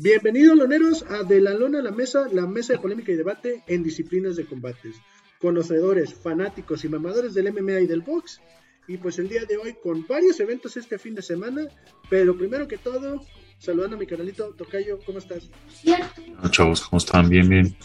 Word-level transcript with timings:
Bienvenidos, 0.00 0.56
loneros, 0.56 1.04
a 1.10 1.24
De 1.24 1.40
la 1.40 1.54
Lona 1.54 1.80
a 1.80 1.82
la 1.82 1.90
Mesa, 1.90 2.28
la 2.30 2.46
mesa 2.46 2.72
de 2.72 2.78
polémica 2.78 3.10
y 3.10 3.16
debate 3.16 3.64
en 3.66 3.82
disciplinas 3.82 4.36
de 4.36 4.46
combates. 4.46 4.94
Conocedores, 5.40 6.14
fanáticos 6.14 6.84
y 6.84 6.88
mamadores 6.88 7.34
del 7.34 7.52
MMA 7.52 7.80
y 7.80 7.86
del 7.88 8.02
box. 8.02 8.40
Y 8.86 8.98
pues 8.98 9.18
el 9.18 9.28
día 9.28 9.44
de 9.44 9.56
hoy 9.56 9.74
con 9.82 10.06
varios 10.06 10.38
eventos 10.38 10.76
este 10.76 11.00
fin 11.00 11.16
de 11.16 11.22
semana. 11.22 11.66
Pero 12.08 12.38
primero 12.38 12.68
que 12.68 12.78
todo, 12.78 13.26
saludando 13.58 13.96
a 13.96 13.98
mi 13.98 14.06
canalito 14.06 14.54
Tocayo, 14.56 15.00
¿cómo 15.04 15.18
estás? 15.18 15.50
Hola, 15.84 16.48
chavos, 16.52 16.82
¿cómo 16.82 16.98
están? 16.98 17.28
Bien, 17.28 17.48
bien. 17.48 17.76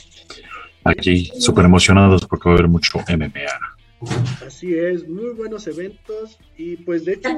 Aquí 0.84 1.31
súper 1.39 1.66
emocionados 1.66 2.27
porque 2.27 2.48
va 2.48 2.53
a 2.53 2.58
haber 2.59 2.70
mucho 2.70 3.00
MMA. 3.09 4.05
Así 4.45 4.72
es, 4.77 5.09
muy 5.09 5.34
buenos 5.34 5.66
eventos. 5.66 6.38
Y 6.59 6.75
pues 6.75 7.05
de 7.05 7.14
hecho, 7.14 7.30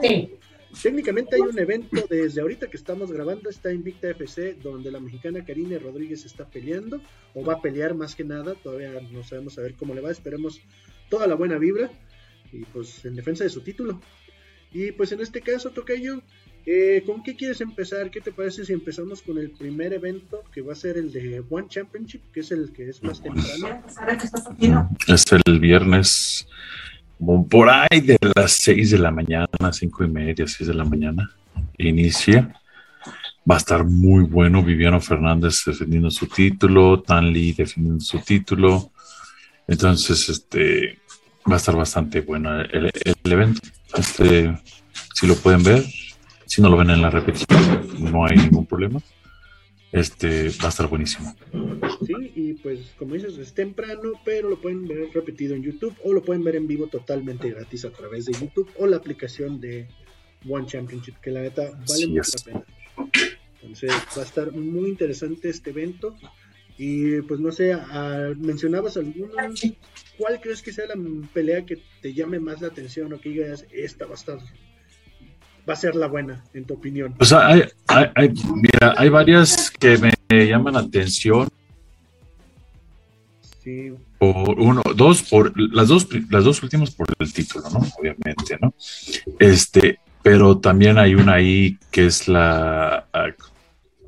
técnicamente 0.82 1.36
hay 1.36 1.42
un 1.42 1.58
evento 1.58 2.06
desde 2.10 2.42
ahorita 2.42 2.68
que 2.68 2.78
estamos 2.78 3.12
grabando, 3.12 3.50
está 3.50 3.72
Invicta 3.72 4.10
FC, 4.10 4.56
donde 4.62 4.92
la 4.92 5.00
mexicana 5.00 5.44
Karine 5.44 5.80
Rodríguez 5.80 6.26
está 6.26 6.46
peleando, 6.46 7.02
o 7.34 7.44
va 7.44 7.54
a 7.54 7.62
pelear 7.62 7.96
más 7.96 8.16
que 8.16 8.24
nada, 8.24 8.56
todavía 8.56 8.92
no 9.12 9.24
sabemos 9.24 9.58
a 9.58 9.62
ver 9.62 9.76
cómo 9.76 9.94
le 9.94 10.02
va, 10.02 10.12
esperemos 10.12 10.62
toda 11.10 11.28
la 11.28 11.36
buena 11.36 11.58
vibra, 11.58 11.92
y 12.52 12.64
pues 12.66 13.06
en 13.06 13.16
defensa 13.16 13.44
de 13.44 13.50
su 13.50 13.62
título. 13.62 14.02
Y 14.72 14.92
pues 14.92 15.12
en 15.12 15.22
este 15.22 15.42
caso, 15.42 15.70
Tocayo, 15.72 16.22
eh, 16.66 17.04
¿con 17.06 17.24
qué 17.24 17.36
quieres 17.36 17.62
empezar? 17.62 18.10
¿Qué 18.10 18.22
te 18.22 18.32
parece 18.32 18.66
si 18.66 18.74
empezamos 18.74 19.22
con 19.22 19.38
el 19.38 19.52
primer 19.52 19.94
evento, 19.94 20.44
que 20.52 20.62
va 20.62 20.74
a 20.74 20.76
ser 20.76 20.98
el 20.98 21.12
de 21.12 21.44
One 21.50 21.68
Championship, 21.70 22.22
que 22.34 22.40
es 22.42 22.52
el 22.52 22.74
que 22.74 22.90
es 22.90 23.04
más 23.04 23.22
temprano? 23.22 23.84
Es 25.08 25.26
el 25.32 25.60
viernes 25.60 26.48
como 27.18 27.48
por 27.48 27.70
ahí 27.70 28.02
de 28.02 28.18
las 28.36 28.54
6 28.62 28.92
de 28.92 29.00
la 29.00 29.12
mañana, 29.12 29.48
cinco 29.72 30.04
y 30.04 30.08
media, 30.08 30.46
6 30.48 30.68
de 30.68 30.74
la 30.74 30.86
mañana, 30.86 31.30
inicia. 31.78 32.54
Va 33.50 33.56
a 33.56 33.60
estar 33.60 33.84
muy 33.84 34.24
bueno 34.24 34.64
Viviano 34.64 35.00
Fernández 35.00 35.64
defendiendo 35.66 36.10
su 36.10 36.28
título, 36.28 37.02
Tan 37.02 37.32
Lee 37.32 37.54
defendiendo 37.54 38.04
su 38.04 38.20
título. 38.20 38.92
Entonces, 39.68 40.30
este 40.30 41.00
va 41.50 41.54
a 41.54 41.58
estar 41.58 41.76
bastante 41.76 42.22
bueno 42.22 42.60
el, 42.62 42.92
el 42.94 43.32
evento. 43.32 43.62
Este, 43.96 44.56
si 45.14 45.28
lo 45.28 45.36
pueden 45.36 45.64
ver, 45.64 45.84
si 46.46 46.62
no 46.62 46.70
lo 46.70 46.78
ven 46.78 46.90
en 46.90 47.02
la 47.02 47.12
repetición, 47.12 47.88
no 48.00 48.26
hay 48.26 48.38
ningún 48.38 48.66
problema 48.66 49.00
este 49.96 50.50
va 50.62 50.66
a 50.66 50.70
estar 50.70 50.88
buenísimo. 50.88 51.34
Sí, 52.06 52.14
pues 52.66 52.96
como 52.98 53.14
dices, 53.14 53.38
es 53.38 53.54
temprano, 53.54 54.14
pero 54.24 54.50
lo 54.50 54.60
pueden 54.60 54.88
ver 54.88 55.10
repetido 55.14 55.54
en 55.54 55.62
YouTube 55.62 55.96
o 56.04 56.12
lo 56.12 56.24
pueden 56.24 56.44
ver 56.44 56.56
en 56.56 56.66
vivo 56.66 56.88
totalmente 56.88 57.52
gratis 57.52 57.86
a 57.86 57.92
través 57.92 58.26
de 58.26 58.34
YouTube 58.34 58.68
o 58.80 58.88
la 58.88 58.98
aplicación 58.98 59.62
de 59.62 59.88
One 60.50 60.66
Championship, 60.66 61.14
que 61.22 61.30
la 61.30 61.44
neta 61.44 61.80
vale 61.88 62.08
mucho 62.08 62.32
la 62.40 62.44
pena. 62.44 62.66
Entonces 63.62 63.92
va 64.18 64.22
a 64.24 64.26
estar 64.26 64.52
muy 64.52 64.90
interesante 64.90 65.48
este 65.48 65.70
evento. 65.70 66.16
Y 66.76 67.22
pues 67.22 67.40
no 67.40 67.52
sé, 67.52 67.78
mencionabas 68.38 68.98
alguna, 68.98 69.52
¿cuál 70.18 70.42
crees 70.42 70.64
que 70.64 70.74
sea 70.74 70.88
la 70.88 70.96
pelea 71.36 71.68
que 71.68 71.78
te 72.02 72.16
llame 72.16 72.40
más 72.40 72.62
la 72.62 72.70
atención 72.70 73.14
o 73.14 73.20
que 73.20 73.30
digas, 73.30 73.68
esta 73.70 74.08
va 74.08 74.14
a 74.14 74.16
estar 74.16 74.40
va 75.70 75.74
a 75.74 75.76
ser 75.76 75.96
la 75.96 76.08
buena, 76.08 76.44
en 76.56 76.66
tu 76.66 76.74
opinión? 76.74 77.14
O 77.20 77.26
sea, 77.26 77.46
hay, 77.46 77.62
hay, 77.88 78.34
mira, 78.56 78.96
hay 78.98 79.10
varias 79.10 79.70
que 79.70 80.00
me 80.00 80.48
llaman 80.48 80.74
la 80.74 80.80
atención. 80.80 81.48
Sí. 83.66 83.94
Por 84.20 84.60
uno, 84.60 84.84
dos, 84.96 85.24
por 85.24 85.52
las 85.60 85.88
dos, 85.88 86.08
las 86.30 86.44
dos 86.44 86.62
últimas 86.62 86.92
por 86.92 87.08
el 87.18 87.34
título, 87.34 87.68
¿no? 87.72 87.80
Obviamente, 88.00 88.60
¿no? 88.62 88.76
Este, 89.40 89.98
pero 90.22 90.60
también 90.60 91.00
hay 91.00 91.16
una 91.16 91.34
ahí 91.34 91.80
que 91.92 92.06
es 92.06 92.28
la, 92.28 93.08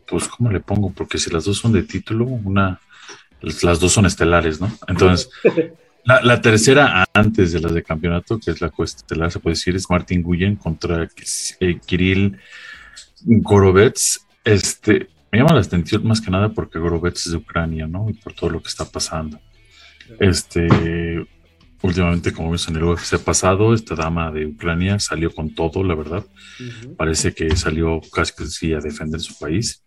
pues, 0.07 0.28
¿cómo 0.28 0.51
le 0.51 0.59
pongo? 0.59 0.91
Porque 0.91 1.17
si 1.17 1.31
las 1.31 1.46
dos 1.46 1.57
son 1.57 1.73
de 1.73 1.84
título, 1.84 2.25
una, 2.25 2.79
las 3.41 3.79
dos 3.79 3.91
son 3.91 4.06
estelares, 4.06 4.62
¿no? 4.62 4.72
Entonces, 4.88 5.29
La, 6.07 6.40
tercera 6.40 7.06
antes 7.13 7.51
de 7.51 7.59
las 7.59 7.73
de 7.73 7.84
campeonato, 7.84 8.40
que 8.40 8.51
es 8.51 8.62
la 8.62 8.69
cuesta 8.69 9.29
se 9.29 9.40
puede 9.40 9.56
decir, 9.56 9.75
es 9.75 9.90
Martin 9.90 10.23
Guyen 10.23 10.56
contra 10.56 11.09
eh, 11.59 11.79
Kirill 11.85 12.38
Gorovets. 13.25 14.25
Este, 14.46 15.09
me 15.31 15.39
llama 15.39 15.53
la 15.53 15.61
atención 15.61 16.05
más 16.07 16.21
que 16.21 16.31
nada 16.31 16.49
porque 16.49 16.79
Gorovets 16.79 17.27
es 17.27 17.31
de 17.33 17.38
Ucrania, 17.38 17.88
¿no? 17.88 18.09
Y 18.09 18.13
por 18.13 18.33
todo 18.33 18.49
lo 18.49 18.61
que 18.61 18.69
está 18.69 18.85
pasando. 18.85 19.39
Este, 20.19 20.67
últimamente, 21.81 22.31
como 22.31 22.49
vimos 22.49 22.67
en 22.67 22.77
el 22.77 22.83
UFC 22.83 23.17
pasado, 23.19 23.73
esta 23.73 23.95
dama 23.95 24.31
de 24.31 24.45
Ucrania 24.45 24.99
salió 24.99 25.33
con 25.33 25.53
todo, 25.53 25.83
la 25.83 25.95
verdad. 25.95 26.25
Parece 26.97 27.33
que 27.33 27.55
salió 27.55 28.01
casi 28.11 28.73
a 28.73 28.79
defender 28.79 29.19
su 29.19 29.37
país. 29.37 29.83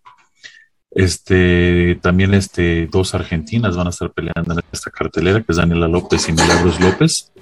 Este, 0.90 1.98
también 2.02 2.34
este, 2.34 2.88
dos 2.90 3.14
argentinas 3.14 3.76
van 3.76 3.86
a 3.86 3.90
estar 3.90 4.12
peleando 4.12 4.54
en 4.54 4.60
esta 4.72 4.90
cartelera, 4.90 5.40
que 5.40 5.52
es 5.52 5.56
Daniela 5.56 5.88
López 5.88 6.28
y 6.28 6.32
Milagros 6.32 6.80
López. 6.80 7.32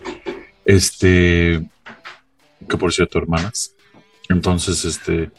Este, 0.64 1.66
que 2.69 2.76
por 2.76 2.92
cierto, 2.92 3.19
hermanas. 3.19 3.75
Entonces, 4.28 4.84
este, 4.84 5.31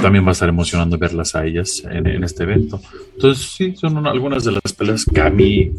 también 0.00 0.24
va 0.24 0.30
a 0.30 0.32
estar 0.32 0.48
emocionando 0.48 0.98
verlas 0.98 1.34
a 1.34 1.44
ellas 1.44 1.82
en, 1.90 2.22
este 2.22 2.44
evento. 2.44 2.80
Entonces, 3.14 3.46
sí, 3.46 3.74
son 3.76 4.06
algunas 4.06 4.44
de 4.44 4.52
las 4.52 4.72
peleas 4.72 5.04
que 5.04 5.20
a 5.20 5.30
mí, 5.30 5.72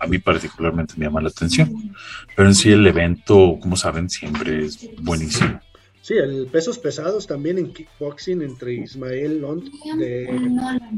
a 0.00 0.06
mí 0.06 0.18
particularmente 0.18 0.94
me 0.96 1.06
llama 1.06 1.20
la 1.20 1.28
atención. 1.28 1.92
Pero 2.34 2.48
en 2.48 2.54
sí 2.54 2.70
el 2.70 2.86
evento, 2.86 3.58
como 3.60 3.76
saben, 3.76 4.08
siempre 4.08 4.64
es 4.64 4.88
buenísimo. 5.02 5.60
Sí, 6.00 6.14
el 6.14 6.46
pesos 6.46 6.78
pesados 6.78 7.26
también 7.26 7.58
en 7.58 7.72
kickboxing 7.72 8.40
entre 8.42 8.74
Ismael 8.74 9.40
Lond 9.40 9.70
de 9.98 10.28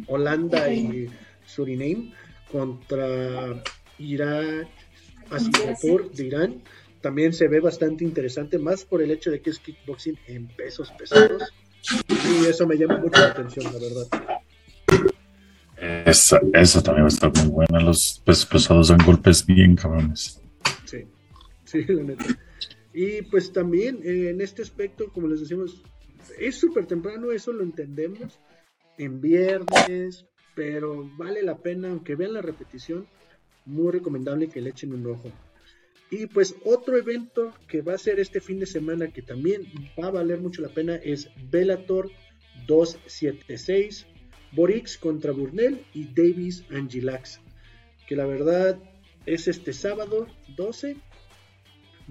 Holanda 0.06 0.70
y 0.70 1.08
Suriname 1.46 2.12
contra 2.52 3.62
Irán 3.98 4.68
Asipur 5.30 6.10
de 6.12 6.26
Irán. 6.26 6.62
También 7.00 7.32
se 7.32 7.48
ve 7.48 7.60
bastante 7.60 8.04
interesante, 8.04 8.58
más 8.58 8.84
por 8.84 9.00
el 9.00 9.10
hecho 9.10 9.30
de 9.30 9.40
que 9.40 9.50
es 9.50 9.58
kickboxing 9.58 10.18
en 10.26 10.48
pesos 10.48 10.90
pesados. 10.98 11.42
Y 12.08 12.46
eso 12.46 12.66
me 12.66 12.76
llama 12.76 12.98
mucho 12.98 13.20
la 13.20 13.28
atención, 13.28 13.64
la 13.72 13.78
verdad. 13.78 14.34
Esa, 15.80 16.82
también 16.82 17.04
va 17.04 17.08
a 17.08 17.08
estar 17.08 17.32
muy 17.36 17.48
buena. 17.48 17.80
Los 17.80 18.20
pesos 18.24 18.46
pesados 18.46 18.88
dan 18.88 18.98
golpes 19.04 19.46
bien 19.46 19.76
cabrones. 19.76 20.40
Sí, 20.84 21.04
sí, 21.64 21.84
la 21.86 22.02
neta. 22.02 22.24
Y 22.92 23.22
pues 23.22 23.52
también 23.52 24.00
eh, 24.02 24.30
en 24.30 24.40
este 24.40 24.62
aspecto, 24.62 25.12
como 25.12 25.28
les 25.28 25.40
decimos, 25.40 25.82
es 26.38 26.56
súper 26.56 26.86
temprano, 26.86 27.30
eso 27.30 27.52
lo 27.52 27.62
entendemos, 27.62 28.40
en 28.96 29.20
viernes, 29.20 30.26
pero 30.54 31.08
vale 31.16 31.42
la 31.42 31.56
pena, 31.58 31.90
aunque 31.90 32.16
vean 32.16 32.32
la 32.32 32.42
repetición, 32.42 33.06
muy 33.64 33.92
recomendable 33.92 34.48
que 34.48 34.60
le 34.60 34.70
echen 34.70 34.92
un 34.92 35.06
ojo. 35.06 35.30
Y 36.10 36.26
pues 36.26 36.54
otro 36.64 36.96
evento 36.96 37.54
que 37.68 37.82
va 37.82 37.94
a 37.94 37.98
ser 37.98 38.18
este 38.18 38.40
fin 38.40 38.58
de 38.58 38.66
semana 38.66 39.12
que 39.12 39.22
también 39.22 39.66
va 39.98 40.08
a 40.08 40.12
valer 40.12 40.40
mucho 40.40 40.62
la 40.62 40.70
pena 40.70 40.96
es 40.96 41.28
Bellator 41.50 42.10
276, 42.66 44.06
Borix 44.52 44.96
contra 44.96 45.32
Burnell 45.32 45.84
y 45.92 46.06
Davis 46.06 46.64
Angilax, 46.70 47.40
que 48.06 48.16
la 48.16 48.24
verdad 48.24 48.78
es 49.26 49.48
este 49.48 49.74
sábado 49.74 50.26
12 50.56 50.96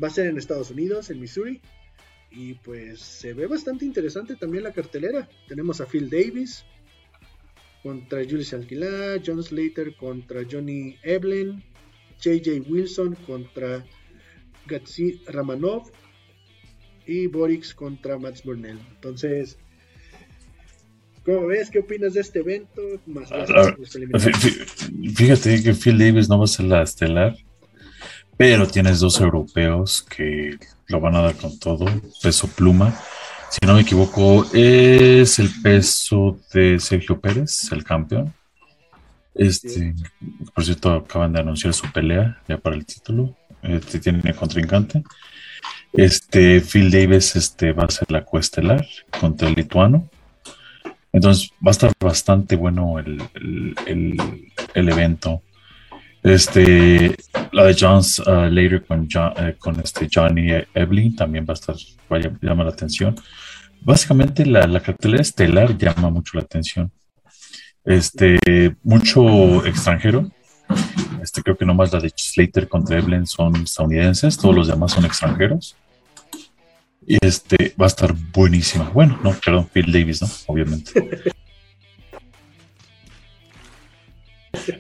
Va 0.02 0.10
a 0.10 0.12
ser 0.12 0.28
en 0.28 0.38
Estados 0.38 0.70
Unidos, 0.70 1.10
en 1.10 1.20
Missouri. 1.20 1.60
Y 2.30 2.54
pues 2.56 3.00
se 3.00 3.34
ve 3.34 3.48
bastante 3.48 3.86
interesante 3.86 4.36
también 4.36 4.64
la 4.64 4.74
cartelera. 4.74 5.28
Tenemos 5.48 5.82
a 5.82 5.88
Phil 5.88 6.10
Davis 6.10 6.66
contra 7.82 8.24
Julius 8.24 8.54
Alquilar, 8.54 9.22
John 9.26 9.42
Slater 9.42 9.96
contra 9.96 10.44
Johnny 10.50 10.98
Evelyn, 11.04 11.64
JJ 12.20 12.70
Wilson 12.70 13.16
contra 13.26 13.86
Gatsi 14.66 15.22
Ramanov 15.28 15.92
y 17.06 17.28
Borix 17.28 17.74
contra 17.74 18.18
Max 18.18 18.44
Burnell. 18.44 18.80
Entonces, 18.96 19.58
¿cómo 21.24 21.48
ves? 21.48 21.70
¿Qué 21.70 21.80
opinas 21.80 22.14
de 22.14 22.22
este 22.22 22.40
evento? 22.40 22.82
Ah, 23.32 23.74
fíjate 25.16 25.64
que 25.64 25.74
Phil 25.74 25.98
Davis 25.98 26.28
no 26.28 26.38
va 26.38 26.46
a 26.46 26.48
ser 26.48 26.66
la 26.66 26.84
estelar 26.84 27.36
pero 28.38 28.68
tienes 28.68 29.00
dos 29.00 29.20
europeos 29.20 30.04
que 30.04 30.58
lo 30.88 31.02
van 31.02 31.16
a 31.16 31.22
dar 31.22 31.36
con 31.36 31.58
todo, 31.58 31.86
peso 32.22 32.48
pluma. 32.48 32.96
Si 33.50 33.66
no 33.66 33.74
me 33.74 33.82
equivoco, 33.82 34.46
es 34.54 35.40
el 35.40 35.50
peso 35.64 36.40
de 36.54 36.80
Sergio 36.80 37.20
Pérez, 37.20 37.72
el 37.72 37.84
campeón. 37.84 38.32
Este, 39.38 39.94
por 40.54 40.64
cierto, 40.64 40.92
acaban 40.92 41.34
de 41.34 41.40
anunciar 41.40 41.74
su 41.74 41.92
pelea 41.92 42.42
ya 42.48 42.58
para 42.58 42.76
el 42.76 42.86
título. 42.86 43.36
Este 43.62 44.00
tiene 44.00 44.34
contrincante. 44.34 45.04
Este, 45.94 46.62
Phil 46.62 46.92
Davis 46.92 47.36
este, 47.36 47.72
va 47.72 47.84
a 47.84 47.90
ser 47.90 48.12
la 48.12 48.24
cuestelar 48.24 48.86
contra 49.20 49.48
el 49.48 49.56
lituano. 49.56 50.10
Entonces 51.14 51.52
va 51.66 51.70
a 51.70 51.72
estar 51.72 51.92
bastante 52.00 52.56
bueno 52.56 53.00
el, 53.00 53.24
el 54.74 54.90
evento. 54.90 55.42
Este, 56.24 57.16
la 57.54 57.64
de 57.64 57.76
John's 57.80 58.20
uh, 58.20 58.50
Later 58.50 58.84
con, 58.86 59.08
eh, 59.38 59.56
con 59.58 59.80
este 59.80 60.10
Johnny 60.14 60.50
Evelyn 60.74 61.16
también 61.16 61.46
va 61.48 61.52
a 61.52 61.54
estar, 61.54 61.76
vaya, 62.10 62.32
llama 62.42 62.66
la 62.66 62.72
atención. 62.72 63.16
Básicamente 63.82 64.46
la, 64.46 64.68
la 64.68 64.82
cartelera 64.82 65.22
estelar 65.22 65.78
llama 65.78 66.10
mucho 66.10 66.38
la 66.38 66.44
atención. 66.44 66.92
Este, 67.88 68.38
mucho 68.84 69.66
extranjero. 69.66 70.30
Este, 71.24 71.42
creo 71.42 71.58
que 71.58 71.66
nomás 71.66 71.94
la 71.94 72.02
de 72.02 72.12
Slater 72.14 72.68
contra 72.68 73.00
Evelyn 73.00 73.26
son 73.26 73.56
estadounidenses, 73.56 74.38
todos 74.38 74.54
los 74.54 74.68
demás 74.68 74.92
son 74.92 75.06
extranjeros. 75.06 75.78
Y 77.08 77.18
este 77.22 77.74
va 77.80 77.86
a 77.86 77.88
estar 77.88 78.14
buenísima. 78.34 78.90
Bueno, 78.90 79.18
no, 79.24 79.32
perdón, 79.34 79.70
Phil 79.72 79.90
Davis, 79.92 80.22
¿no? 80.22 80.28
Obviamente. 80.48 80.92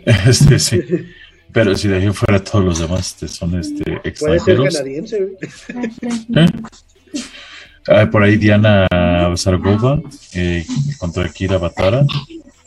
Este, 0.05 0.59
sí. 0.59 0.81
Pero 1.53 1.77
si 1.77 1.87
de 1.87 1.97
ahí 1.97 2.09
fuera 2.11 2.43
todos 2.43 2.65
los 2.65 2.79
demás 2.79 3.07
este, 3.11 3.27
son 3.29 3.57
este, 3.57 4.01
extranjeros. 4.03 4.73
Ser. 4.73 5.37
¿Eh? 6.35 8.07
por 8.11 8.23
ahí 8.23 8.35
Diana 8.35 8.85
Zargova 9.37 10.01
eh, 10.33 10.65
contra 10.97 11.29
Kira 11.29 11.57
Batara. 11.57 12.05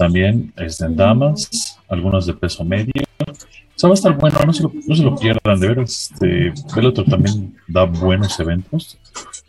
También 0.01 0.51
es 0.57 0.81
en 0.81 0.97
damas, 0.97 1.79
algunos 1.87 2.25
de 2.25 2.33
peso 2.33 2.65
medio. 2.65 2.91
O 3.29 3.35
sea, 3.77 3.91
va 3.91 3.93
a 3.93 3.95
estar 3.97 4.17
bueno, 4.17 4.39
no 4.47 4.53
se 4.55 4.63
lo, 4.63 4.73
no 4.89 4.97
se 4.97 5.03
lo 5.03 5.15
pierdan, 5.15 5.61
de 5.61 5.69
veras. 5.69 6.11
Este, 6.11 6.55
Bellator 6.75 7.05
también 7.05 7.55
da 7.69 7.85
buenos 7.85 8.41
eventos. 8.41 8.97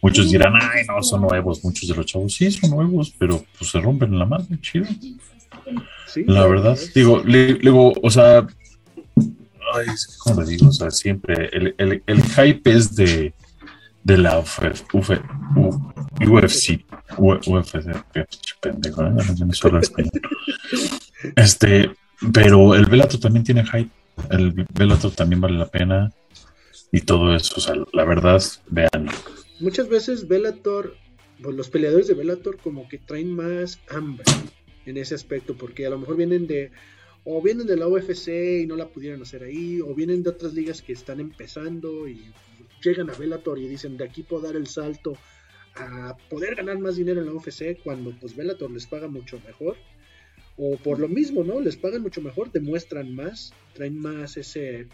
Muchos 0.01 0.29
dirán, 0.29 0.55
ay, 0.55 0.83
no, 0.89 1.01
son 1.03 1.21
nuevos. 1.21 1.63
Muchos 1.63 1.87
de 1.87 1.95
los 1.95 2.05
chavos, 2.05 2.33
sí, 2.33 2.51
son 2.51 2.71
nuevos, 2.71 3.13
pero 3.17 3.41
pues 3.57 3.71
se 3.71 3.79
rompen 3.79 4.11
en 4.11 4.19
la 4.19 4.25
mano, 4.25 4.45
chido 4.59 4.87
la 6.25 6.45
verdad, 6.47 6.77
digo, 6.93 7.21
luego, 7.23 7.93
o 8.03 8.09
sea, 8.09 8.45
ay, 9.73 9.85
¿cómo 10.19 10.41
le 10.41 10.47
digo? 10.47 10.67
O 10.67 10.73
sea, 10.73 10.91
siempre 10.91 11.49
el, 11.53 11.75
el, 11.77 12.03
el 12.05 12.23
hype 12.23 12.69
es 12.69 12.93
de, 12.93 13.33
de 14.03 14.17
la 14.17 14.39
Uf, 14.39 14.59
Uf, 14.93 15.09
UFC, 16.27 16.83
UFC, 17.17 17.95
pendejo, 18.59 19.03
¿eh? 19.05 20.09
Este, 21.35 21.91
pero 22.33 22.75
el 22.75 22.85
Velato 22.85 23.19
también 23.19 23.43
tiene 23.43 23.65
hype, 23.65 23.91
el 24.29 24.51
Velato 24.73 25.11
también 25.11 25.41
vale 25.41 25.57
la 25.57 25.67
pena 25.67 26.11
y 26.91 27.01
todo 27.01 27.35
eso, 27.35 27.55
o 27.57 27.59
sea, 27.59 27.75
la 27.93 28.05
verdad, 28.05 28.41
vean. 28.69 29.09
Muchas 29.59 29.87
veces 29.87 30.27
Velator, 30.27 30.95
pues 31.41 31.55
los 31.55 31.69
peleadores 31.69 32.07
de 32.07 32.15
Velator 32.15 32.57
como 32.57 32.87
que 32.89 32.97
traen 32.97 33.35
más 33.35 33.79
hambre 33.89 34.25
en 34.85 34.97
ese 34.97 35.15
aspecto, 35.15 35.55
porque 35.55 35.85
a 35.85 35.89
lo 35.89 35.99
mejor 35.99 36.17
vienen 36.17 36.47
de 36.47 36.71
o 37.23 37.41
vienen 37.41 37.67
de 37.67 37.77
la 37.77 37.87
UFC 37.87 38.29
y 38.63 38.65
no 38.65 38.75
la 38.75 38.87
pudieron 38.87 39.21
hacer 39.21 39.43
ahí, 39.43 39.79
o 39.79 39.93
vienen 39.93 40.23
de 40.23 40.31
otras 40.31 40.53
ligas 40.53 40.81
que 40.81 40.93
están 40.93 41.19
empezando 41.19 42.07
y 42.07 42.31
llegan 42.83 43.09
a 43.09 43.13
Bellator 43.13 43.59
y 43.59 43.67
dicen 43.67 43.97
de 43.97 44.05
aquí 44.05 44.23
puedo 44.23 44.43
dar 44.43 44.55
el 44.55 44.67
salto 44.67 45.13
a 45.75 46.17
poder 46.29 46.55
ganar 46.55 46.79
más 46.79 46.97
dinero 46.97 47.21
en 47.21 47.27
la 47.27 47.33
UFC 47.33 47.81
cuando 47.83 48.11
pues 48.19 48.35
Bellator 48.35 48.71
les 48.71 48.87
paga 48.87 49.07
mucho 49.07 49.39
mejor 49.45 49.77
o 50.57 50.77
por 50.77 50.99
lo 50.99 51.07
mismo, 51.07 51.43
¿no? 51.43 51.59
Les 51.61 51.77
pagan 51.77 52.01
mucho 52.01 52.21
mejor, 52.21 52.51
demuestran 52.51 53.15
más, 53.15 53.53
traen 53.73 53.97
más 53.97 54.37
ese 54.37 54.87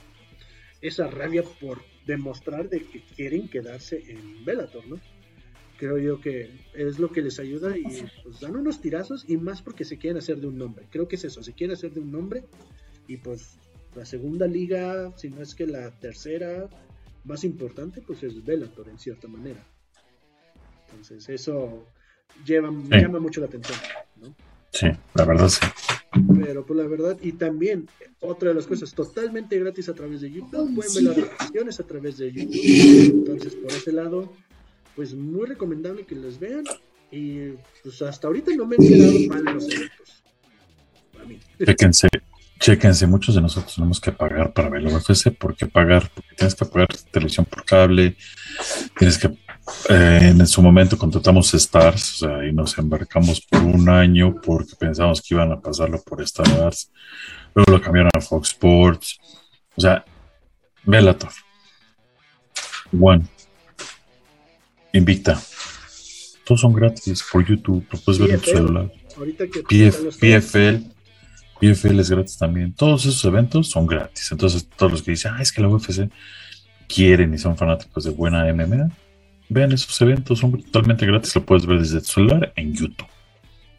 esa 0.81 1.07
rabia 1.07 1.43
por 1.59 1.81
demostrar 2.05 2.69
de 2.69 2.81
que 2.81 3.01
quieren 3.01 3.49
quedarse 3.49 4.03
en 4.07 4.45
Bellator, 4.45 4.85
¿no? 4.87 4.99
creo 5.77 5.97
yo 5.97 6.19
que 6.19 6.49
es 6.73 6.99
lo 6.99 7.11
que 7.11 7.21
les 7.21 7.39
ayuda 7.39 7.77
y 7.77 7.83
pues 8.23 8.39
dan 8.41 8.55
unos 8.55 8.81
tirazos 8.81 9.23
y 9.27 9.37
más 9.37 9.61
porque 9.61 9.85
se 9.85 9.97
quieren 9.97 10.17
hacer 10.17 10.37
de 10.41 10.47
un 10.47 10.57
nombre. 10.57 10.87
Creo 10.89 11.07
que 11.07 11.15
es 11.15 11.23
eso, 11.23 11.43
se 11.43 11.53
quieren 11.53 11.75
hacer 11.75 11.93
de 11.93 12.01
un 12.01 12.11
nombre 12.11 12.43
y 13.07 13.17
pues 13.17 13.57
la 13.95 14.05
segunda 14.05 14.47
liga, 14.47 15.15
si 15.17 15.29
no 15.29 15.41
es 15.41 15.55
que 15.55 15.67
la 15.67 15.91
tercera 15.99 16.69
más 17.27 17.43
importante, 17.43 18.01
pues 18.01 18.23
es 18.23 18.43
Bellator 18.43 18.89
en 18.89 18.97
cierta 18.97 19.27
manera. 19.27 19.63
Entonces 20.89 21.27
eso 21.29 21.85
lleva, 22.45 22.71
llama 22.89 23.19
mucho 23.19 23.41
la 23.41 23.47
atención, 23.47 23.77
¿no? 24.21 24.35
Sí, 24.71 24.87
la 25.13 25.25
verdad 25.25 25.49
sí. 25.49 25.65
Pero 26.43 26.65
pues 26.65 26.77
la 26.79 26.87
verdad, 26.87 27.17
y 27.21 27.33
también 27.33 27.87
otra 28.21 28.49
de 28.49 28.55
las 28.55 28.65
cosas 28.65 28.93
totalmente 28.93 29.59
gratis 29.59 29.89
a 29.89 29.93
través 29.93 30.21
de 30.21 30.31
YouTube, 30.31 30.73
pueden 30.73 30.93
ver 30.93 31.03
las 31.03 31.15
repeticiones 31.15 31.79
a 31.79 31.83
través 31.83 32.17
de 32.17 32.31
YouTube. 32.31 33.19
Entonces 33.19 33.55
por 33.55 33.71
ese 33.71 33.91
lado, 33.91 34.33
pues 34.95 35.13
muy 35.13 35.45
recomendable 35.45 36.05
que 36.05 36.15
los 36.15 36.39
vean. 36.39 36.63
Y 37.11 37.51
pues 37.83 38.01
hasta 38.01 38.27
ahorita 38.27 38.53
no 38.55 38.65
me 38.65 38.75
he 38.75 38.79
quedado 38.79 39.19
mal 39.29 39.47
en 39.47 39.53
los 39.53 39.69
eventos. 39.69 40.23
Chéquense, 41.63 42.07
chéquense, 42.59 43.07
muchos 43.07 43.35
de 43.35 43.41
nosotros 43.41 43.75
tenemos 43.75 43.99
que 43.99 44.11
pagar 44.11 44.53
para 44.53 44.69
ver 44.69 44.83
la 44.83 44.93
UFC, 44.93 45.31
porque 45.37 45.67
pagar, 45.67 46.09
porque 46.13 46.35
tienes 46.35 46.55
que 46.55 46.65
pagar 46.65 46.87
televisión 47.11 47.45
por 47.45 47.65
cable, 47.65 48.15
tienes 48.97 49.17
que 49.17 49.27
eh, 49.89 50.19
en 50.31 50.47
su 50.47 50.61
momento 50.61 50.97
contratamos 50.97 51.53
Stars, 51.53 52.23
o 52.23 52.27
sea, 52.27 52.47
y 52.47 52.53
nos 52.53 52.77
embarcamos 52.77 53.41
por 53.41 53.61
un 53.61 53.89
año 53.89 54.35
porque 54.41 54.75
pensamos 54.79 55.21
que 55.21 55.35
iban 55.35 55.51
a 55.51 55.59
pasarlo 55.59 56.01
por 56.01 56.21
Stars, 56.21 56.91
luego 57.53 57.73
lo 57.73 57.81
cambiaron 57.81 58.11
a 58.15 58.21
Fox 58.21 58.49
Sports, 58.49 59.19
o 59.75 59.81
sea, 59.81 60.03
Bellator, 60.83 61.31
One, 62.99 63.25
Invicta. 64.93 65.39
Todos 66.45 66.61
son 66.61 66.73
gratis 66.73 67.23
por 67.29 67.45
YouTube, 67.45 67.85
lo 67.91 67.99
puedes 67.99 68.19
ver 68.19 68.31
en 68.31 68.39
tu 68.39 68.49
celular. 68.49 68.91
PFL, 70.19 70.96
PFL 71.59 71.99
es 71.99 72.09
gratis 72.09 72.37
también. 72.37 72.73
Todos 72.73 73.05
esos 73.05 73.23
eventos 73.25 73.69
son 73.69 73.87
gratis. 73.87 74.31
Entonces, 74.31 74.67
todos 74.75 74.91
los 74.91 75.01
que 75.03 75.11
dicen, 75.11 75.33
ah, 75.35 75.41
es 75.41 75.51
que 75.51 75.61
la 75.61 75.67
UFC 75.67 76.09
quieren 76.87 77.33
y 77.33 77.37
son 77.37 77.57
fanáticos 77.57 78.03
de 78.03 78.11
buena 78.11 78.51
MMA, 78.53 78.89
vean 79.49 79.71
esos 79.71 79.99
eventos, 80.01 80.39
son 80.39 80.61
totalmente 80.63 81.05
gratis. 81.05 81.35
Lo 81.35 81.45
puedes 81.45 81.65
ver 81.65 81.79
desde 81.79 81.99
tu 81.99 82.07
celular 82.07 82.53
en 82.55 82.73
YouTube. 82.73 83.07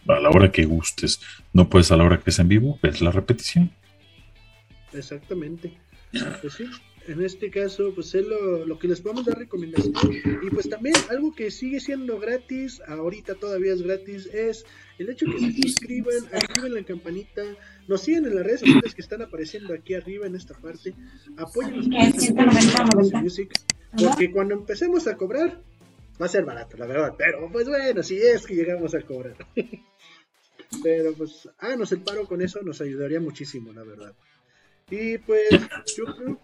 A 0.08 0.20
la 0.20 0.30
hora 0.30 0.50
que 0.50 0.64
gustes. 0.64 1.20
No 1.52 1.68
puedes 1.68 1.92
a 1.92 1.96
la 1.96 2.04
hora 2.04 2.18
que 2.18 2.30
es 2.30 2.38
en 2.38 2.48
vivo, 2.48 2.78
ves 2.82 3.00
la 3.00 3.10
repetición. 3.10 3.70
Exactamente. 4.92 5.72
Pues 6.40 6.54
sí, 6.54 6.64
en 7.08 7.22
este 7.22 7.50
caso, 7.50 7.92
pues 7.94 8.14
es 8.14 8.26
lo, 8.26 8.78
que 8.78 8.86
les 8.86 9.00
podemos 9.00 9.24
dar 9.24 9.38
recomendación. 9.38 9.94
Y 10.42 10.50
pues 10.50 10.68
también 10.68 10.94
algo 11.08 11.34
que 11.34 11.50
sigue 11.50 11.80
siendo 11.80 12.18
gratis, 12.18 12.82
ahorita 12.86 13.34
todavía 13.34 13.72
es 13.72 13.82
gratis, 13.82 14.26
es 14.26 14.66
el 14.98 15.08
hecho 15.08 15.26
que 15.26 15.38
se 15.38 15.62
suscriban, 15.62 16.26
activen 16.32 16.74
la 16.74 16.84
campanita, 16.84 17.42
nos 17.86 18.02
siguen 18.02 18.26
en 18.26 18.36
las 18.36 18.44
redes 18.44 18.60
sociales 18.60 18.94
que 18.94 19.00
están 19.00 19.22
apareciendo 19.22 19.72
aquí 19.72 19.94
arriba 19.94 20.26
en 20.26 20.36
esta 20.36 20.54
parte, 20.54 20.94
apoyen 21.36 21.90
porque 23.96 24.30
cuando 24.30 24.54
empecemos 24.54 25.06
a 25.06 25.16
cobrar, 25.16 25.62
va 26.20 26.26
a 26.26 26.28
ser 26.28 26.44
barato, 26.44 26.76
la 26.76 26.86
verdad, 26.86 27.14
pero 27.16 27.50
pues 27.50 27.66
bueno, 27.66 28.02
si 28.02 28.18
es 28.18 28.46
que 28.46 28.54
llegamos 28.54 28.94
a 28.94 29.00
cobrar. 29.00 29.34
pero 30.82 31.14
pues 31.14 31.48
háganos 31.58 31.90
el 31.92 32.02
paro 32.02 32.26
con 32.26 32.42
eso, 32.42 32.60
nos 32.62 32.82
ayudaría 32.82 33.20
muchísimo, 33.20 33.72
la 33.72 33.82
verdad. 33.82 34.14
Y 34.90 35.18
pues 35.18 35.48
yo 35.96 36.04
creo 36.16 36.40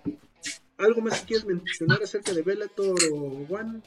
¿Algo 0.78 1.00
más 1.02 1.21
que 1.21 1.26
quieres 1.26 1.47
mencionar 1.47 2.02
acerca 2.02 2.33
de 2.33 2.43
Bellator 2.43 2.97
o 3.12 3.47
One? 3.49 3.81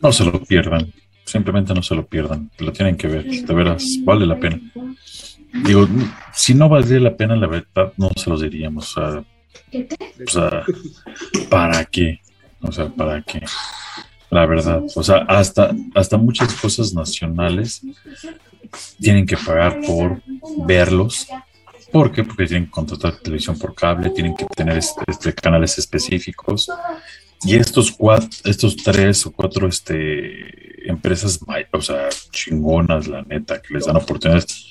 No 0.00 0.12
se 0.12 0.24
lo 0.24 0.42
pierdan. 0.42 0.92
Simplemente 1.24 1.74
no 1.74 1.82
se 1.82 1.94
lo 1.94 2.06
pierdan. 2.06 2.50
Lo 2.58 2.72
tienen 2.72 2.96
que 2.96 3.08
ver. 3.08 3.24
De 3.24 3.54
veras, 3.54 3.98
vale 4.04 4.26
la 4.26 4.38
pena. 4.38 4.60
Digo, 5.64 5.88
si 6.34 6.54
no 6.54 6.68
valdría 6.68 7.00
la 7.00 7.16
pena, 7.16 7.36
la 7.36 7.46
verdad, 7.46 7.92
no 7.96 8.10
se 8.16 8.30
los 8.30 8.42
diríamos. 8.42 8.96
O 8.96 9.24
sea, 10.26 10.64
¿para 11.48 11.84
qué? 11.86 12.20
O 12.60 12.70
sea, 12.72 12.88
¿para 12.88 13.22
qué? 13.22 13.42
La 14.30 14.44
verdad. 14.46 14.82
O 14.94 15.02
sea, 15.02 15.18
hasta, 15.28 15.74
hasta 15.94 16.18
muchas 16.18 16.52
cosas 16.54 16.92
nacionales 16.92 17.82
tienen 19.00 19.24
que 19.24 19.36
pagar 19.36 19.80
por 19.86 20.20
verlos 20.66 21.26
¿Por 21.92 22.12
qué? 22.12 22.22
Porque 22.22 22.46
tienen 22.46 22.66
que 22.66 22.70
contratar 22.70 23.16
televisión 23.16 23.58
por 23.58 23.74
cable, 23.74 24.10
tienen 24.10 24.36
que 24.36 24.44
tener 24.46 24.76
este, 24.76 25.02
este, 25.06 25.32
canales 25.32 25.78
específicos. 25.78 26.68
Y 27.42 27.56
estos 27.56 27.92
cuatro, 27.92 28.28
estos 28.44 28.76
tres 28.76 29.24
o 29.26 29.32
cuatro 29.32 29.68
este, 29.68 30.90
empresas, 30.90 31.40
o 31.72 31.80
sea, 31.80 32.08
chingonas, 32.30 33.06
la 33.06 33.22
neta, 33.22 33.62
que 33.62 33.74
les 33.74 33.86
dan 33.86 33.96
oportunidades 33.96 34.66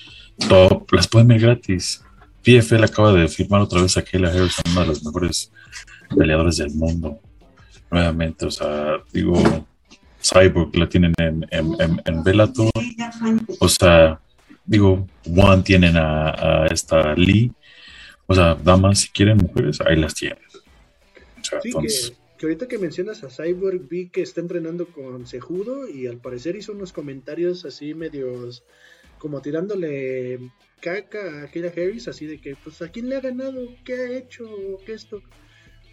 top, 0.48 0.92
las 0.92 1.08
pueden 1.08 1.30
ver 1.30 1.40
gratis. 1.40 2.04
PFL 2.44 2.84
acaba 2.84 3.14
de 3.14 3.28
firmar 3.28 3.62
otra 3.62 3.82
vez 3.82 3.98
a 3.98 4.04
Kayla 4.04 4.30
Harrison, 4.30 4.64
una 4.72 4.82
de 4.82 4.88
las 4.88 5.04
mejores 5.04 5.52
peleadores 6.16 6.58
del 6.58 6.74
mundo. 6.76 7.20
Nuevamente, 7.90 8.46
o 8.46 8.52
sea, 8.52 8.98
digo, 9.12 9.66
Cyborg 10.22 10.76
la 10.76 10.88
tienen 10.88 11.14
en, 11.18 11.46
en, 11.52 12.02
en 12.06 12.24
Bellator. 12.24 12.70
O 13.60 13.68
sea, 13.68 14.20
digo, 14.68 15.08
One 15.36 15.64
tienen 15.64 15.96
a, 15.98 16.68
esta 16.70 17.16
Lee. 17.16 17.52
O 18.28 18.36
sea, 18.36 18.56
damas, 18.56 19.00
si 19.00 19.10
quieren 19.10 19.38
mujeres, 19.38 19.80
ahí 19.82 19.96
las 19.96 20.14
tienen. 20.14 20.38
sí, 21.64 21.72
que, 22.38 22.46
ahorita 22.46 22.68
que 22.68 22.78
mencionas 22.78 23.24
a 23.24 23.30
Cyborg, 23.30 23.88
vi 23.88 24.10
que 24.10 24.22
está 24.22 24.42
entrenando 24.42 24.88
con 24.88 25.26
Sejudo 25.26 25.90
y 25.90 26.06
al 26.08 26.18
parecer 26.18 26.56
hizo 26.56 26.74
unos 26.74 26.94
comentarios 26.94 27.66
así 27.66 27.96
medios 27.96 28.64
como 29.18 29.42
tirándole 29.42 30.52
caca 30.82 31.42
a 31.42 31.44
aquella 31.46 31.70
Harris, 31.70 32.08
así 32.08 32.28
de 32.28 32.40
que, 32.40 32.56
pues, 32.56 32.82
¿a 32.84 32.90
quién 32.90 33.10
le 33.10 33.16
ha 33.16 33.22
ganado? 33.22 33.68
¿Qué 33.84 33.94
ha 33.94 34.18
hecho? 34.18 34.46
¿Qué 34.86 34.94
esto? 34.94 35.24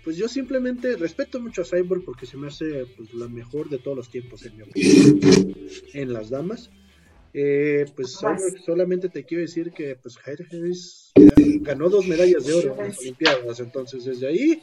Pues 0.02 0.18
yo 0.18 0.28
simplemente 0.28 0.96
respeto 0.96 1.40
mucho 1.40 1.62
a 1.62 1.64
Cyborg 1.64 2.04
porque 2.04 2.26
se 2.26 2.36
me 2.36 2.48
hace 2.48 2.84
pues, 2.94 3.14
la 3.14 3.26
mejor 3.26 3.70
de 3.70 3.78
todos 3.78 3.96
los 3.96 4.10
tiempos 4.10 4.44
en 4.44 4.56
mi 4.56 4.62
opinión 4.62 5.54
en 5.94 6.12
las 6.12 6.28
damas. 6.28 6.70
Eh, 7.36 7.86
pues 7.96 8.16
solamente 8.64 9.08
te 9.08 9.24
quiero 9.24 9.42
decir 9.42 9.72
que 9.72 9.96
pues 9.96 10.16
Harris 10.24 11.10
ganó 11.62 11.88
dos 11.88 12.06
medallas 12.06 12.46
de 12.46 12.52
oro 12.54 12.76
en 12.78 12.88
las 12.88 12.98
Olimpiadas, 13.00 13.58
entonces 13.58 14.04
desde 14.04 14.28
ahí, 14.28 14.62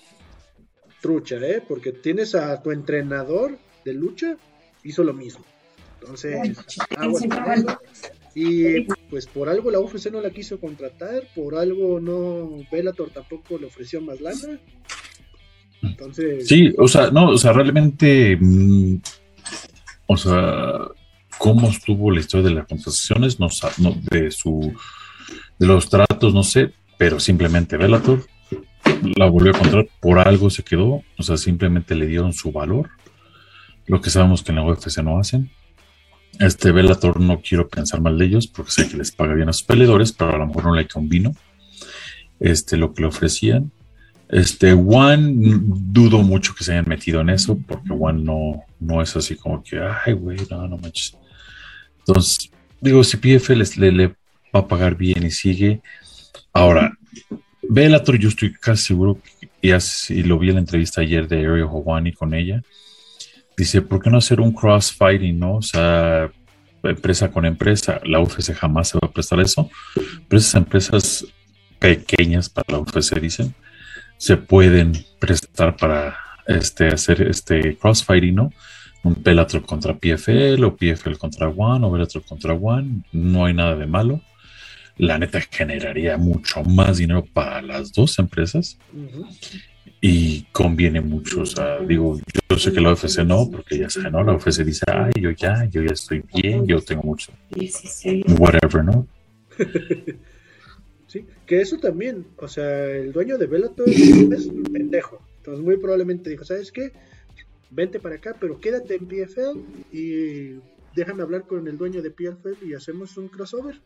trucha, 1.01 1.35
¿eh? 1.35 1.61
Porque 1.67 1.91
tienes 1.91 2.33
a 2.33 2.63
tu 2.63 2.71
entrenador 2.71 3.57
de 3.83 3.93
lucha, 3.93 4.37
hizo 4.85 5.03
lo 5.03 5.13
mismo. 5.13 5.43
Entonces, 5.99 6.57
Y 8.33 8.85
pues 9.09 9.27
por 9.27 9.49
algo 9.49 9.69
la 9.69 9.81
UFC 9.81 10.09
no 10.09 10.21
la 10.21 10.29
quiso 10.29 10.57
contratar, 10.57 11.27
por 11.35 11.55
algo 11.55 11.99
no 11.99 12.65
Bellator 12.71 13.09
tampoco 13.09 13.57
le 13.57 13.65
ofreció 13.65 13.99
más 13.99 14.21
lana. 14.21 14.57
Entonces. 15.81 16.47
Sí, 16.47 16.73
o 16.77 16.87
sea, 16.87 17.11
no, 17.11 17.31
o 17.31 17.37
sea, 17.37 17.51
realmente. 17.51 18.37
Mm, 18.39 19.01
o 20.07 20.15
sea, 20.15 20.87
cómo 21.41 21.69
estuvo 21.69 22.11
la 22.11 22.19
historia 22.19 22.49
de 22.49 22.55
las 22.55 22.67
contrataciones, 22.67 23.39
no, 23.39 23.49
de 24.11 24.29
su 24.29 24.75
de 25.57 25.65
los 25.65 25.89
tratos, 25.89 26.35
no 26.35 26.43
sé, 26.43 26.71
pero 26.99 27.19
simplemente 27.19 27.77
Bellator 27.77 28.23
la 29.15 29.27
volvió 29.27 29.49
a 29.49 29.57
contratar, 29.57 29.87
por 29.99 30.19
algo 30.19 30.51
se 30.51 30.61
quedó, 30.61 31.01
o 31.17 31.23
sea, 31.23 31.37
simplemente 31.37 31.95
le 31.95 32.05
dieron 32.05 32.31
su 32.33 32.51
valor, 32.51 32.91
lo 33.87 34.01
que 34.01 34.11
sabemos 34.11 34.43
que 34.43 34.51
en 34.51 34.57
la 34.57 34.63
UFC 34.63 34.99
no 34.99 35.17
hacen. 35.17 35.49
Este 36.39 36.71
Bellator 36.71 37.19
no 37.19 37.41
quiero 37.41 37.67
pensar 37.67 38.01
mal 38.01 38.19
de 38.19 38.25
ellos 38.25 38.45
porque 38.45 38.71
sé 38.71 38.87
que 38.87 38.97
les 38.97 39.11
paga 39.11 39.33
bien 39.33 39.49
a 39.49 39.53
sus 39.53 39.63
peleadores, 39.63 40.11
pero 40.11 40.35
a 40.35 40.37
lo 40.37 40.45
mejor 40.45 40.65
no 40.65 40.75
le 40.75 40.87
convino 40.87 41.33
este, 42.39 42.77
lo 42.77 42.93
que 42.93 43.01
le 43.01 43.07
ofrecían. 43.07 43.71
Este, 44.29 44.73
One, 44.73 45.33
dudo 45.35 46.19
mucho 46.19 46.53
que 46.53 46.63
se 46.63 46.73
hayan 46.73 46.87
metido 46.87 47.19
en 47.21 47.31
eso, 47.31 47.57
porque 47.67 47.91
One 47.91 48.23
no, 48.23 48.63
no 48.79 49.01
es 49.01 49.15
así 49.15 49.35
como 49.35 49.63
que, 49.63 49.79
ay, 49.79 50.13
güey, 50.13 50.37
no, 50.51 50.67
no 50.67 50.77
manches. 50.77 51.17
Entonces, 52.07 52.51
digo, 52.79 53.03
si 53.03 53.17
PFL 53.17 53.63
le, 53.77 53.91
le, 53.91 54.07
va 54.53 54.61
a 54.61 54.67
pagar 54.67 54.95
bien 54.95 55.23
y 55.23 55.31
sigue. 55.31 55.81
Ahora, 56.53 56.97
Bellator, 57.61 58.17
yo 58.17 58.29
estoy 58.29 58.53
casi 58.53 58.87
seguro, 58.87 59.19
y, 59.61 59.71
y 59.71 60.23
lo 60.23 60.39
vi 60.39 60.49
en 60.49 60.55
la 60.55 60.61
entrevista 60.61 61.01
ayer 61.01 61.27
de 61.27 61.37
Ariel 61.37 61.67
Hawani 61.67 62.11
con 62.13 62.33
ella, 62.33 62.61
dice, 63.55 63.81
¿por 63.81 64.01
qué 64.01 64.09
no 64.09 64.17
hacer 64.17 64.41
un 64.41 64.51
crossfighting, 64.51 65.37
no? 65.37 65.57
O 65.57 65.61
sea, 65.61 66.31
empresa 66.83 67.31
con 67.31 67.45
empresa, 67.45 68.01
la 68.03 68.19
UFC 68.19 68.53
jamás 68.53 68.89
se 68.89 68.97
va 68.97 69.07
a 69.07 69.11
prestar 69.11 69.39
eso, 69.39 69.69
pero 70.27 70.39
esas 70.39 70.55
empresas 70.55 71.25
pequeñas 71.79 72.49
para 72.49 72.65
la 72.69 72.79
UFC 72.79 73.19
dicen, 73.19 73.53
se 74.17 74.37
pueden 74.37 74.93
prestar 75.19 75.75
para 75.77 76.17
este, 76.47 76.87
hacer 76.87 77.21
este 77.23 77.77
crossfighting, 77.77 78.35
¿no? 78.35 78.51
Un 79.03 79.15
Bellator 79.21 79.63
contra 79.63 79.97
PFL 79.97 80.63
o 80.63 80.75
PFL 80.75 81.17
contra 81.17 81.49
One 81.49 81.85
o 81.85 81.91
Bellator 81.91 82.23
contra 82.23 82.53
One, 82.53 83.03
no 83.11 83.45
hay 83.45 83.53
nada 83.53 83.75
de 83.75 83.87
malo. 83.87 84.21
La 84.97 85.17
neta 85.17 85.41
generaría 85.41 86.17
mucho 86.17 86.63
más 86.63 86.97
dinero 86.97 87.25
para 87.33 87.61
las 87.61 87.91
dos 87.91 88.19
empresas 88.19 88.77
y 90.01 90.43
conviene 90.51 91.01
mucho. 91.01 91.41
O 91.41 91.45
sea, 91.45 91.79
digo, 91.79 92.19
yo 92.49 92.57
sé 92.57 92.71
que 92.71 92.81
la 92.81 92.93
UFC 92.93 93.19
no, 93.19 93.49
porque 93.49 93.77
ya 93.79 93.89
sabe, 93.89 94.11
¿no? 94.11 94.23
La 94.23 94.33
UFC 94.33 94.63
dice, 94.63 94.83
ay, 94.87 95.13
yo 95.19 95.31
ya, 95.31 95.65
yo 95.65 95.81
ya 95.81 95.93
estoy 95.93 96.23
bien, 96.35 96.67
yo 96.67 96.81
tengo 96.81 97.03
mucho. 97.03 97.31
Whatever, 98.37 98.83
¿no? 98.83 99.07
Sí, 101.11 101.25
que 101.45 101.59
eso 101.59 101.77
también, 101.77 102.25
o 102.37 102.47
sea, 102.47 102.85
el 102.85 103.11
dueño 103.11 103.37
de 103.37 103.45
Bellator 103.45 103.89
es 103.89 104.45
un 104.45 104.63
pendejo. 104.63 105.21
Entonces 105.39 105.61
muy 105.61 105.75
probablemente 105.75 106.29
dijo, 106.29 106.45
¿sabes 106.45 106.71
qué? 106.71 106.93
Vente 107.71 107.99
para 107.99 108.15
acá, 108.15 108.35
pero 108.39 108.59
quédate 108.59 108.95
en 108.95 109.07
PFL 109.07 109.59
y 109.93 110.59
déjame 110.93 111.23
hablar 111.23 111.47
con 111.47 111.65
el 111.67 111.77
dueño 111.77 112.01
de 112.01 112.11
PFL 112.11 112.65
y 112.65 112.73
hacemos 112.73 113.15
un 113.15 113.29
crossover. 113.29 113.81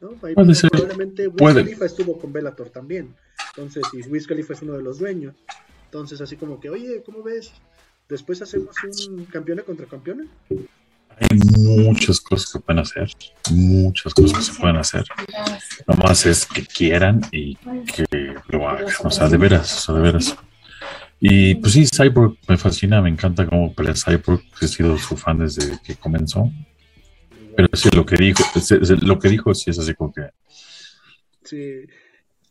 ¿no? 0.00 0.16
Ahí 0.22 0.34
Puede 0.34 0.54
ser. 0.54 0.70
Probablemente 0.70 1.28
Wiz 1.28 1.54
Khalifa 1.54 1.84
estuvo 1.84 2.18
con 2.18 2.32
Bellator 2.32 2.70
también. 2.70 3.14
Entonces, 3.54 3.84
y 3.92 4.08
Wiz 4.08 4.26
Khalifa 4.26 4.54
es 4.54 4.62
uno 4.62 4.72
de 4.72 4.82
los 4.82 4.98
dueños. 4.98 5.34
Entonces, 5.84 6.20
así 6.22 6.36
como 6.36 6.58
que, 6.60 6.70
oye, 6.70 7.02
¿cómo 7.04 7.22
ves? 7.22 7.52
Después 8.08 8.40
hacemos 8.40 8.74
un 9.08 9.26
campeona 9.26 9.62
contra 9.62 9.86
campeona. 9.86 10.26
Hay 10.48 11.38
muchas 11.58 12.20
cosas 12.20 12.52
que 12.52 12.60
pueden 12.60 12.80
hacer, 12.80 13.10
muchas 13.50 14.14
cosas 14.14 14.38
que 14.38 14.44
se 14.44 14.58
pueden 14.58 14.76
hacer. 14.76 15.04
Nomás 15.86 16.24
es 16.24 16.46
que 16.46 16.64
quieran 16.64 17.20
y 17.30 17.56
que 17.56 18.34
lo 18.48 18.66
hagan. 18.66 18.86
O 19.04 19.10
sea, 19.10 19.28
de 19.28 19.36
veras, 19.36 19.76
o 19.76 19.80
sea, 19.80 19.94
de 19.96 20.00
veras. 20.00 20.36
Y 21.20 21.54
pues 21.56 21.74
sí, 21.74 21.86
Cyborg 21.86 22.36
me 22.48 22.56
fascina, 22.56 23.02
me 23.02 23.10
encanta 23.10 23.46
cómo 23.46 23.74
pelea 23.74 23.94
Cyborg. 23.94 24.42
He 24.60 24.68
sido 24.68 24.96
su 24.96 25.16
fan 25.16 25.38
desde 25.38 25.78
que 25.84 25.96
comenzó. 25.96 26.50
Pero 27.56 27.68
sí, 27.74 27.90
lo 27.94 28.06
que 28.06 28.16
dijo, 28.16 28.42
lo 29.02 29.18
que 29.18 29.28
dijo 29.28 29.54
sí 29.54 29.70
es 29.70 29.78
así 29.78 29.94
como 29.94 30.12
que. 30.12 30.22
Sí. 31.44 31.84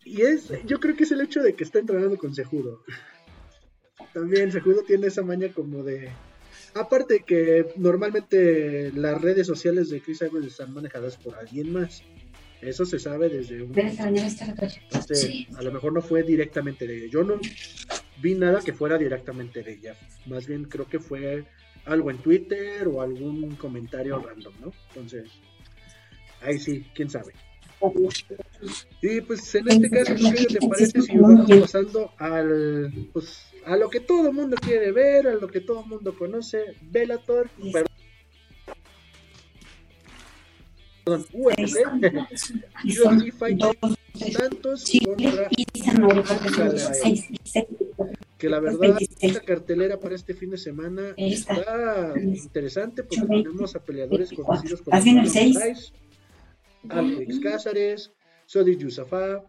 Y 0.06 0.22
es, 0.22 0.52
yo 0.66 0.80
creo 0.80 0.96
que 0.96 1.04
es 1.04 1.12
el 1.12 1.22
hecho 1.22 1.42
de 1.42 1.54
que 1.54 1.64
está 1.64 1.80
entrenando 1.80 2.18
con 2.18 2.34
Sejudo. 2.34 2.84
También 4.14 4.52
Sejudo 4.52 4.84
tiene 4.84 5.08
esa 5.08 5.24
maña 5.24 5.50
como 5.54 5.84
de 5.84 6.10
Aparte 6.76 7.24
que 7.26 7.74
normalmente 7.78 8.92
las 8.94 9.20
redes 9.22 9.48
sociales 9.48 9.90
de 9.90 10.02
Chris 10.02 10.22
Evans 10.22 10.46
están 10.46 10.74
manejadas 10.74 11.18
por 11.18 11.36
alguien 11.36 11.74
más. 11.74 12.04
Eso 12.62 12.86
se 12.86 13.00
sabe 13.00 13.30
desde 13.30 13.64
un... 13.64 13.74
Entonces, 13.78 15.48
a 15.56 15.62
lo 15.62 15.72
mejor 15.72 15.94
no 15.94 16.02
fue 16.02 16.24
directamente 16.24 16.86
de. 16.86 17.10
Yo 17.10 17.24
no 17.24 17.40
vi 18.22 18.36
nada 18.36 18.62
que 18.62 18.74
fuera 18.74 18.98
directamente 18.98 19.64
de 19.64 19.74
ella. 19.74 19.96
Más 20.26 20.48
bien 20.48 20.66
creo 20.66 20.88
que 20.88 21.00
fue 21.00 21.46
algo 21.86 22.12
en 22.12 22.18
Twitter 22.18 22.88
o 22.88 23.02
algún 23.02 23.56
comentario 23.56 24.20
random, 24.20 24.54
¿no? 24.62 24.72
Entonces, 24.90 25.30
ahí 26.42 26.60
sí, 26.60 26.86
quién 26.94 27.10
sabe. 27.10 27.34
Y 29.02 29.22
pues 29.22 29.56
en 29.56 29.68
este 29.70 29.90
caso, 29.90 30.14
¿qué 30.16 30.46
te 30.46 30.68
parece 30.68 31.02
si 31.02 31.18
vamos 31.18 31.50
pasando 31.62 32.12
al, 32.18 33.10
pues, 33.14 33.48
a 33.66 33.78
lo 33.78 33.90
que 33.90 34.02
todo 34.02 34.28
el 34.28 34.34
mundo 34.34 34.58
quiere 34.58 34.92
ver, 34.92 35.28
a 35.28 35.36
lo 35.36 35.48
que 35.48 35.62
todo 35.62 35.82
el 35.84 35.88
mundo 35.88 36.14
conoce, 36.18 36.76
Bellator, 36.82 37.50
perdón, 41.06 41.26
UFC, 41.32 41.78
UFC 42.84 43.32
Fighting 43.32 43.96
Santos 44.13 44.92
contra 45.06 45.50
que 48.38 48.50
la 48.50 48.60
verdad 48.60 48.98
esta 49.20 49.42
cartelera 49.42 50.00
para 50.00 50.16
este 50.16 50.34
fin 50.34 50.51
de 50.51 50.58
semana 50.58 51.13
está. 51.18 52.13
interesante 52.18 53.04
porque 53.04 53.25
tenemos 53.25 53.75
a 53.75 53.84
peleadores 53.84 54.32
conocidos 54.32 54.82
como 54.82 54.98
Alex 56.89 57.39
Cázares, 57.42 58.12
Sodi 58.46 58.78
Yusafa, 58.78 59.44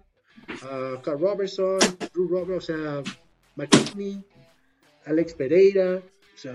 Carl 1.02 1.20
Robertson, 1.20 1.78
Drew 2.12 2.28
Roberts, 2.28 2.70
o 2.70 2.72
sea, 2.72 3.02
McKinney, 3.54 4.24
Alex 5.04 5.34
Pereira, 5.34 6.02
o 6.34 6.38
sea, 6.38 6.54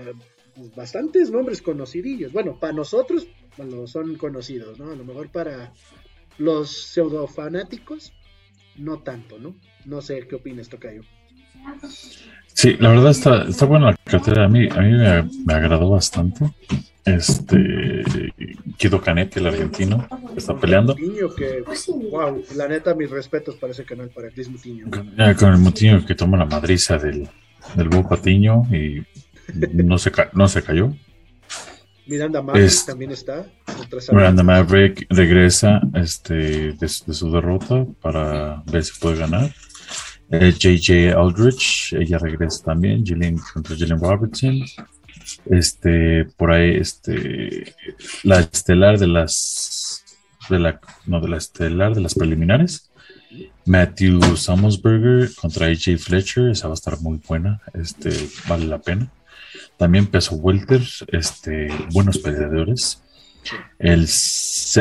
pues, 0.54 0.74
bastantes 0.74 1.30
nombres 1.30 1.62
conocidillos. 1.62 2.32
Bueno, 2.32 2.58
para 2.60 2.74
nosotros, 2.74 3.26
bueno, 3.56 3.86
son 3.86 4.16
conocidos, 4.16 4.78
¿no? 4.78 4.90
A 4.90 4.96
lo 4.96 5.04
mejor 5.04 5.30
para 5.30 5.72
los 6.38 6.70
pseudo 6.70 7.26
fanáticos, 7.26 8.12
no 8.76 8.98
tanto, 8.98 9.38
¿no? 9.38 9.54
No 9.84 10.00
sé 10.00 10.26
qué 10.28 10.36
opinas, 10.36 10.68
Tocayo. 10.68 11.02
Sí, 12.46 12.76
la 12.78 12.90
verdad 12.90 13.10
está, 13.10 13.44
está 13.44 13.66
buena 13.66 13.90
la 13.90 13.96
cartera. 14.04 14.44
A 14.44 14.48
mí, 14.48 14.68
a 14.70 14.80
mí 14.80 14.92
me, 14.92 15.22
me 15.44 15.54
agradó 15.54 15.90
bastante. 15.90 16.44
Este, 17.04 18.02
Kido 18.76 19.00
Canete, 19.00 19.38
el 19.38 19.46
argentino, 19.46 20.08
está 20.36 20.58
peleando. 20.58 20.96
que, 20.96 21.62
wow, 22.10 22.42
la 22.56 22.66
neta, 22.66 22.94
mis 22.94 23.08
respetos 23.08 23.54
para 23.56 23.72
ese 23.72 23.84
canal, 23.84 24.10
para 24.10 24.28
Chris 24.30 24.48
Mutiño. 24.48 24.86
Con, 24.90 25.52
el 25.52 25.58
Mutiño 25.58 26.04
que 26.04 26.16
toma 26.16 26.36
la 26.36 26.46
madriza 26.46 26.98
del, 26.98 27.28
del 27.76 27.88
Bo 27.88 28.08
Patiño 28.08 28.62
y 28.74 29.04
no 29.54 29.98
se, 29.98 30.10
no 30.32 30.48
se 30.48 30.62
cayó. 30.64 30.92
Miranda 32.06 32.42
Maverick 32.42 32.86
también 32.86 33.10
está. 33.10 33.46
Miranda 34.12 34.42
Maverick 34.42 35.06
regresa 35.10 35.80
este, 35.94 36.72
de, 36.72 36.88
su 36.88 37.30
derrota 37.30 37.86
para 38.00 38.62
ver 38.66 38.84
si 38.84 38.98
puede 39.00 39.18
ganar. 39.18 39.52
JJ 40.30 40.90
eh, 40.90 41.12
Aldrich, 41.12 41.92
ella 41.92 42.18
regresa 42.18 42.64
también. 42.64 43.04
Jillian 43.04 43.38
contra 43.52 43.76
Jillian 43.76 44.00
Robertson 44.00 44.64
este, 45.46 46.24
por 46.36 46.52
ahí, 46.52 46.76
este, 46.76 47.74
la 48.22 48.40
estelar 48.40 48.98
de 48.98 49.06
las, 49.06 50.04
de 50.48 50.58
la, 50.58 50.80
no, 51.06 51.20
de 51.20 51.28
la 51.28 51.36
estelar 51.36 51.94
de 51.94 52.00
las 52.00 52.14
preliminares, 52.14 52.90
Matthew 53.64 54.36
Samusberger 54.36 55.34
contra 55.34 55.66
AJ 55.66 55.98
Fletcher, 55.98 56.50
esa 56.50 56.68
va 56.68 56.74
a 56.74 56.76
estar 56.76 57.00
muy 57.00 57.20
buena, 57.26 57.60
este, 57.74 58.10
vale 58.48 58.66
la 58.66 58.78
pena. 58.78 59.10
También 59.76 60.06
peso 60.06 60.36
welter, 60.36 60.82
este, 61.08 61.68
buenos 61.92 62.18
peleadores. 62.18 63.02
El, 63.78 64.08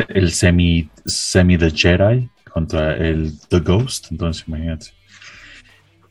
el 0.09 0.31
semi, 0.31 0.89
semi 1.05 1.57
the 1.57 1.71
Jedi 1.71 2.29
contra 2.51 2.95
el 2.97 3.33
The 3.49 3.59
Ghost, 3.59 4.07
entonces 4.11 4.47
imagínate. 4.47 4.87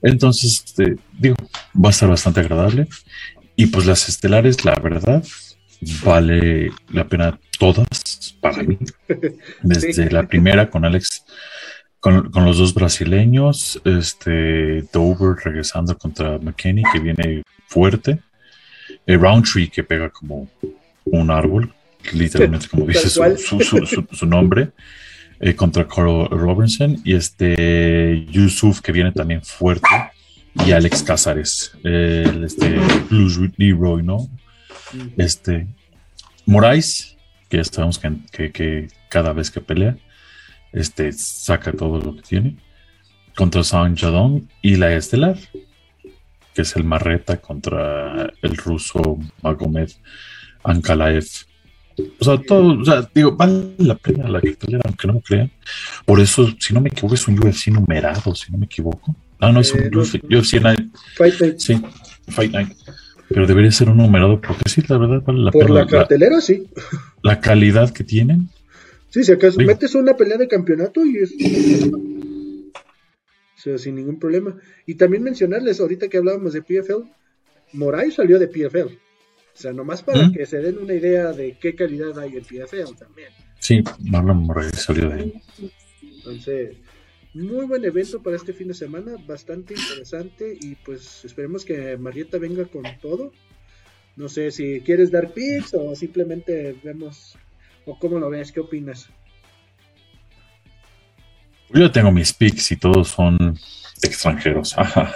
Entonces, 0.03 0.63
este, 0.67 0.97
digo, 1.19 1.37
va 1.75 1.89
a 1.89 1.91
estar 1.91 2.09
bastante 2.09 2.41
agradable. 2.41 2.87
Y 3.57 3.67
pues 3.67 3.87
las 3.87 4.09
estelares, 4.09 4.65
la 4.65 4.75
verdad, 4.77 5.25
vale 6.05 6.71
la 6.93 7.09
pena 7.09 7.39
todas 7.59 8.37
para 8.41 8.63
mí. 8.63 8.79
Desde 9.63 10.11
la 10.11 10.25
primera 10.25 10.69
con 10.69 10.85
Alex, 10.85 11.25
con, 12.01 12.31
los 12.35 12.59
dos 12.59 12.75
brasileños, 12.75 13.81
este 13.85 14.83
Dover 14.93 15.37
regresando 15.43 15.97
contra 15.97 16.39
McKinney, 16.39 16.85
que 16.93 17.01
viene 17.01 17.43
fuerte. 17.67 18.21
El 19.07 19.21
Roundtree 19.21 19.69
que 19.69 19.85
pega 19.85 20.11
como 20.11 20.49
un 21.05 21.31
árbol, 21.31 21.73
literalmente 22.13 22.69
como 22.69 22.87
dice 22.87 23.09
su, 23.11 24.27
nombre. 24.27 24.71
Eh, 25.41 25.55
contra 25.55 25.87
Carl 25.87 26.29
Robinson 26.31 26.97
y 27.05 27.15
este 27.15 28.25
Yusuf 28.31 28.81
que 28.81 28.93
viene 28.93 29.11
también 29.11 29.43
fuerte 29.43 29.89
y 30.65 30.71
Alex 30.71 31.03
Cázares, 31.03 31.73
el 31.83 32.45
este 32.45 32.79
Blues 33.11 33.39
Leroy, 33.57 34.03
¿no? 34.03 34.29
Este 35.17 35.67
Moraes, 36.47 37.17
que 37.49 37.57
ya 37.57 37.65
sabemos 37.65 37.99
que, 37.99 38.89
cada 39.09 39.33
vez 39.33 39.51
que 39.51 39.61
pelea, 39.61 39.97
este 40.73 41.13
saca 41.13 41.73
todo 41.73 42.01
lo 42.01 42.17
que 42.17 42.23
tiene, 42.23 42.57
contra 43.35 43.65
San 43.65 43.97
Jadon 43.97 44.49
y 44.63 44.77
la 44.77 44.95
Estelar, 44.95 45.37
que 46.55 46.63
es 46.63 46.77
el 46.77 46.85
Marreta 46.85 47.39
contra 47.39 48.33
el 48.41 48.57
ruso 48.57 49.19
Magomed 49.43 49.91
Ankalaev. 50.63 51.27
O 52.19 52.25
sea, 52.25 52.39
todo, 52.39 52.81
o 52.81 52.85
sea, 52.85 53.09
digo, 53.15 53.37
vale 53.37 53.75
la 53.79 53.95
pena 53.95 54.29
la 54.29 54.41
cartelera, 54.41 54.83
aunque 54.85 55.07
no 55.07 55.15
me 55.15 55.23
crean. 55.23 55.51
Por 56.05 56.21
eso, 56.21 56.49
si 56.59 56.75
no 56.75 56.81
me 56.81 56.89
equivoco, 56.89 57.15
es 57.15 57.29
un 57.29 57.39
UFC 57.39 57.69
numerado, 57.69 58.35
si 58.35 58.51
no 58.51 58.59
me 58.59 58.67
equivoco. 58.67 59.15
Ah, 59.39 59.53
no, 59.53 59.61
es 59.61 59.73
un 59.73 59.81
eh, 59.81 59.91
UFC, 59.95 60.61
Night. 60.61 60.95
Fight 61.17 61.41
Night. 61.41 61.59
Sí, 61.59 61.81
Fight 62.29 62.53
Night. 62.53 62.73
Pero 63.29 63.47
debería 63.47 63.71
ser 63.71 63.89
un 63.89 63.99
numerado 63.99 64.41
porque 64.41 64.69
sí, 64.69 64.83
la 64.89 64.99
verdad 64.99 65.23
vale 65.25 65.41
la 65.41 65.51
Por 65.51 65.71
la 65.71 65.87
cartelera, 65.87 66.41
sí. 66.41 66.67
La 67.23 67.41
calidad 67.41 67.91
que 67.91 68.05
tienen. 68.05 68.49
Sí, 69.11 69.23
si 69.23 69.33
acaso 69.33 69.61
metes 69.61 69.95
una 69.95 70.15
pelea 70.17 70.37
de 70.37 70.49
campeonato 70.49 71.05
y 71.05 71.19
es. 71.19 71.33
Sea, 73.65 73.79
sin 73.79 73.95
ningún 73.95 74.19
problema. 74.19 74.59
Y 74.85 74.97
también 74.97 75.23
mencionarles, 75.23 75.81
ahorita 75.81 76.09
que 76.09 76.19
hablábamos 76.19 76.53
de 76.53 76.61
PFL, 76.61 77.09
Moray 77.73 78.11
salió 78.11 78.39
de 78.39 78.49
PFL. 78.49 78.93
O 78.93 79.57
sea, 79.57 79.73
nomás 79.73 80.03
para 80.03 80.31
que 80.31 80.45
se 80.45 80.59
den 80.59 80.77
una 80.77 80.93
idea 80.93 81.33
de 81.33 81.57
qué 81.59 81.75
calidad 81.75 82.19
hay 82.19 82.37
en 82.37 82.45
PFL 82.45 82.95
también. 82.99 83.31
Sí, 83.61 83.83
Marlon 84.01 84.43
Moray 84.43 84.69
salió 84.71 85.09
de 85.09 85.15
ahí. 85.15 85.43
Entonces, 86.03 86.77
muy 87.33 87.65
buen 87.65 87.83
evento 87.87 88.23
para 88.23 88.37
este 88.37 88.53
fin 88.53 88.69
de 88.69 88.75
semana, 88.75 89.17
bastante 89.27 89.73
interesante 89.73 90.59
y 90.61 90.75
pues 90.75 91.25
esperemos 91.25 91.65
que 91.65 91.97
Marieta 91.97 92.37
venga 92.37 92.67
con 92.67 92.83
todo. 93.01 93.33
No 94.17 94.29
sé 94.29 94.51
si 94.51 94.83
quieres 94.83 95.11
dar 95.11 95.33
picks 95.33 95.73
o 95.73 95.95
simplemente 95.95 96.77
vemos 96.85 97.39
o 97.87 97.99
cómo 97.99 98.19
lo 98.19 98.29
ves, 98.29 98.53
qué 98.53 98.61
opinas. 98.61 99.09
Yo 101.71 101.91
tengo 101.91 102.13
mis 102.13 102.33
picks 102.33 102.73
y 102.73 102.77
todos 102.77 103.09
son 103.09 103.59
extranjeros. 104.03 104.77
a 104.79 105.13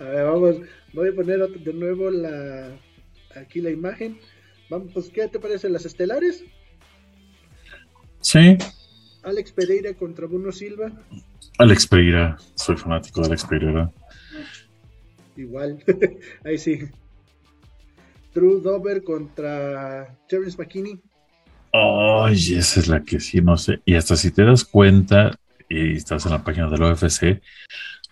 ver, 0.00 0.24
vamos, 0.24 0.56
voy 0.92 1.08
a 1.08 1.14
poner 1.14 1.48
de 1.48 1.72
nuevo 1.72 2.10
la 2.10 2.78
aquí 3.36 3.60
la 3.60 3.70
imagen. 3.70 4.18
Vamos, 4.70 4.90
pues, 4.92 5.08
¿qué 5.10 5.28
te 5.28 5.38
parecen 5.38 5.72
las 5.72 5.86
estelares? 5.86 6.44
Sí. 8.20 8.58
Alex 9.22 9.52
Pereira 9.52 9.94
contra 9.94 10.26
Bruno 10.26 10.52
Silva. 10.52 10.90
Alex 11.58 11.86
Pereira, 11.86 12.36
soy 12.54 12.76
fanático 12.76 13.20
de 13.20 13.26
Alex 13.28 13.44
Pereira. 13.44 13.92
Igual, 15.36 15.84
ahí 16.44 16.58
sí. 16.58 16.80
Drew 18.34 18.60
Dover 18.60 19.02
contra 19.02 20.16
Terence 20.28 20.56
McKinney. 20.58 21.00
Ay, 21.72 22.54
esa 22.54 22.80
es 22.80 22.88
la 22.88 23.02
que 23.02 23.20
sí, 23.20 23.40
no 23.40 23.56
sé. 23.56 23.80
Y 23.84 23.94
hasta 23.94 24.16
si 24.16 24.30
te 24.30 24.44
das 24.44 24.64
cuenta 24.64 25.38
y 25.68 25.96
estás 25.96 26.24
en 26.26 26.32
la 26.32 26.44
página 26.44 26.68
del 26.68 26.82
UFC, 26.82 27.40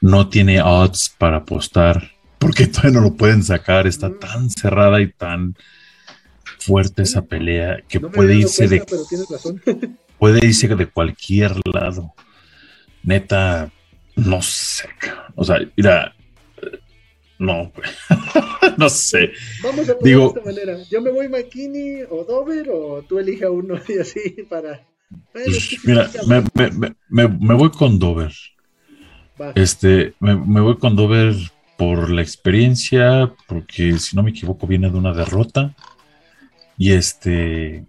no 0.00 0.28
tiene 0.28 0.60
odds 0.62 1.14
para 1.18 1.38
apostar 1.38 2.14
porque 2.44 2.66
todavía 2.66 3.00
no 3.00 3.00
lo 3.00 3.14
pueden 3.14 3.42
sacar. 3.42 3.86
Está 3.86 4.10
tan 4.12 4.50
cerrada 4.50 5.00
y 5.00 5.10
tan 5.12 5.56
fuerte 6.58 7.02
esa 7.02 7.22
pelea 7.22 7.78
que 7.88 8.00
puede 8.00 8.36
irse 8.36 8.68
de. 8.68 8.84
puede 10.18 10.46
irse 10.46 10.68
de 10.68 10.86
cualquier 10.86 11.52
lado. 11.72 12.12
Neta, 13.02 13.70
no 14.16 14.42
sé. 14.42 14.88
O 15.34 15.44
sea, 15.44 15.58
mira, 15.76 16.14
no, 17.38 17.72
no 18.78 18.88
sé. 18.88 19.32
Vamos 19.62 19.88
a 19.88 19.98
poner 19.98 20.18
de 20.18 20.26
esta 20.26 20.40
manera. 20.40 20.78
Yo 20.90 21.02
me 21.02 21.10
voy 21.10 21.28
McKinney 21.28 22.02
o 22.10 22.24
Dover 22.24 22.70
o 22.70 23.02
tú 23.02 23.18
elija 23.18 23.50
uno 23.50 23.78
y 23.88 23.98
así 23.98 24.44
para. 24.48 24.86
Pues, 25.32 25.78
mira, 25.84 26.10
me, 27.08 27.54
voy 27.54 27.70
con 27.70 27.98
Dover. 27.98 28.32
Este, 29.54 30.14
me, 30.20 30.60
voy 30.60 30.76
con 30.78 30.96
Dover 30.96 31.34
por 31.76 32.10
la 32.10 32.22
experiencia, 32.22 33.32
porque 33.46 33.98
si 33.98 34.16
no 34.16 34.22
me 34.22 34.30
equivoco 34.30 34.66
viene 34.66 34.90
de 34.90 34.96
una 34.96 35.12
derrota. 35.12 35.74
Y 36.76 36.92
este, 36.92 37.84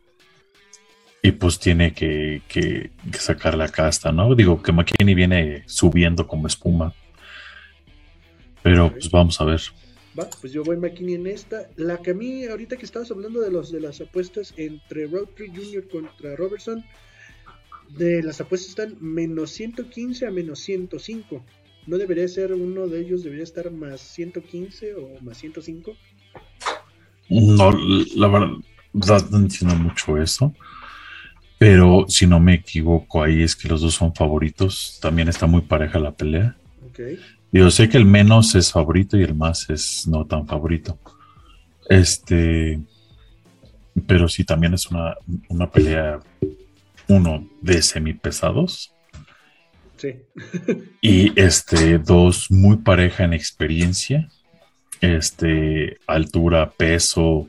y 1.24 1.32
pues 1.32 1.58
tiene 1.58 1.94
que, 1.94 2.42
sacar 3.14 3.56
la 3.56 3.70
casta, 3.70 4.12
¿no? 4.12 4.36
Digo 4.36 4.62
que 4.62 4.72
McKinney 4.72 5.16
viene 5.16 5.64
subiendo 5.66 6.28
como 6.28 6.46
espuma. 6.46 6.94
Pero 8.66 8.92
pues 8.92 9.12
vamos 9.12 9.40
a 9.40 9.46
ver. 9.46 9.62
Va, 10.18 10.28
pues 10.42 10.52
yo 10.52 10.64
voy 10.64 10.76
McKinney 10.78 11.14
en 11.14 11.28
esta. 11.28 11.70
La 11.76 12.00
que 12.00 12.12
a 12.12 12.14
mí, 12.16 12.46
ahorita 12.46 12.78
que 12.78 12.86
estabas 12.86 13.12
hablando 13.12 13.40
de 13.40 13.52
los 13.52 13.72
de 13.72 13.80
las 13.80 14.02
apuestas 14.02 14.56
entre 14.58 15.06
Roundtree 15.06 15.52
Jr. 15.56 15.88
contra 15.88 16.36
Robertson, 16.36 16.84
de 17.96 18.24
las 18.24 18.42
apuestas 18.42 18.70
están 18.70 18.98
menos 19.00 19.52
115 19.52 20.26
a 20.26 20.32
menos 20.32 20.62
105. 20.62 21.46
¿No 21.86 22.00
debería 22.00 22.28
ser 22.28 22.54
uno 22.54 22.88
de 22.88 23.02
ellos, 23.02 23.24
debería 23.24 23.44
estar 23.44 23.70
más 23.70 24.02
115 24.02 24.96
o 24.96 25.22
más 25.22 25.38
105? 25.38 25.96
No, 27.30 27.72
la 28.16 28.28
verdad 28.28 29.30
no 29.30 29.38
entiendo 29.38 29.76
mucho 29.76 30.18
eso. 30.18 30.56
Pero 31.60 32.06
si 32.08 32.26
no 32.26 32.40
me 32.40 32.56
equivoco, 32.56 33.22
ahí 33.22 33.44
es 33.44 33.56
que 33.56 33.68
los 33.68 33.82
dos 33.82 33.94
son 33.94 34.16
favoritos. 34.16 34.98
También 35.04 35.28
está 35.28 35.46
muy 35.46 35.62
pareja 35.62 36.00
la 36.00 36.16
pelea. 36.16 36.58
Yo 37.56 37.72
sé 37.72 37.88
que 37.88 37.96
el 37.96 38.04
menos 38.04 38.54
es 38.56 38.74
favorito 38.74 39.16
y 39.16 39.24
el 39.24 39.34
más 39.34 39.70
es 39.70 40.06
no 40.10 40.26
tan 40.26 40.46
favorito. 40.46 41.00
Este, 41.88 42.82
pero 44.06 44.28
sí 44.28 44.44
también 44.44 44.74
es 44.74 44.88
una, 44.88 45.16
una 45.48 45.72
pelea, 45.72 46.20
uno, 47.08 47.48
de 47.62 47.82
semipesados. 47.82 48.94
Sí. 49.96 50.16
y 51.02 51.40
este, 51.40 51.98
dos, 51.98 52.52
muy 52.52 52.76
pareja 52.76 53.24
en 53.24 53.32
experiencia. 53.32 54.28
Este, 55.00 55.98
altura, 56.08 56.72
peso, 56.72 57.48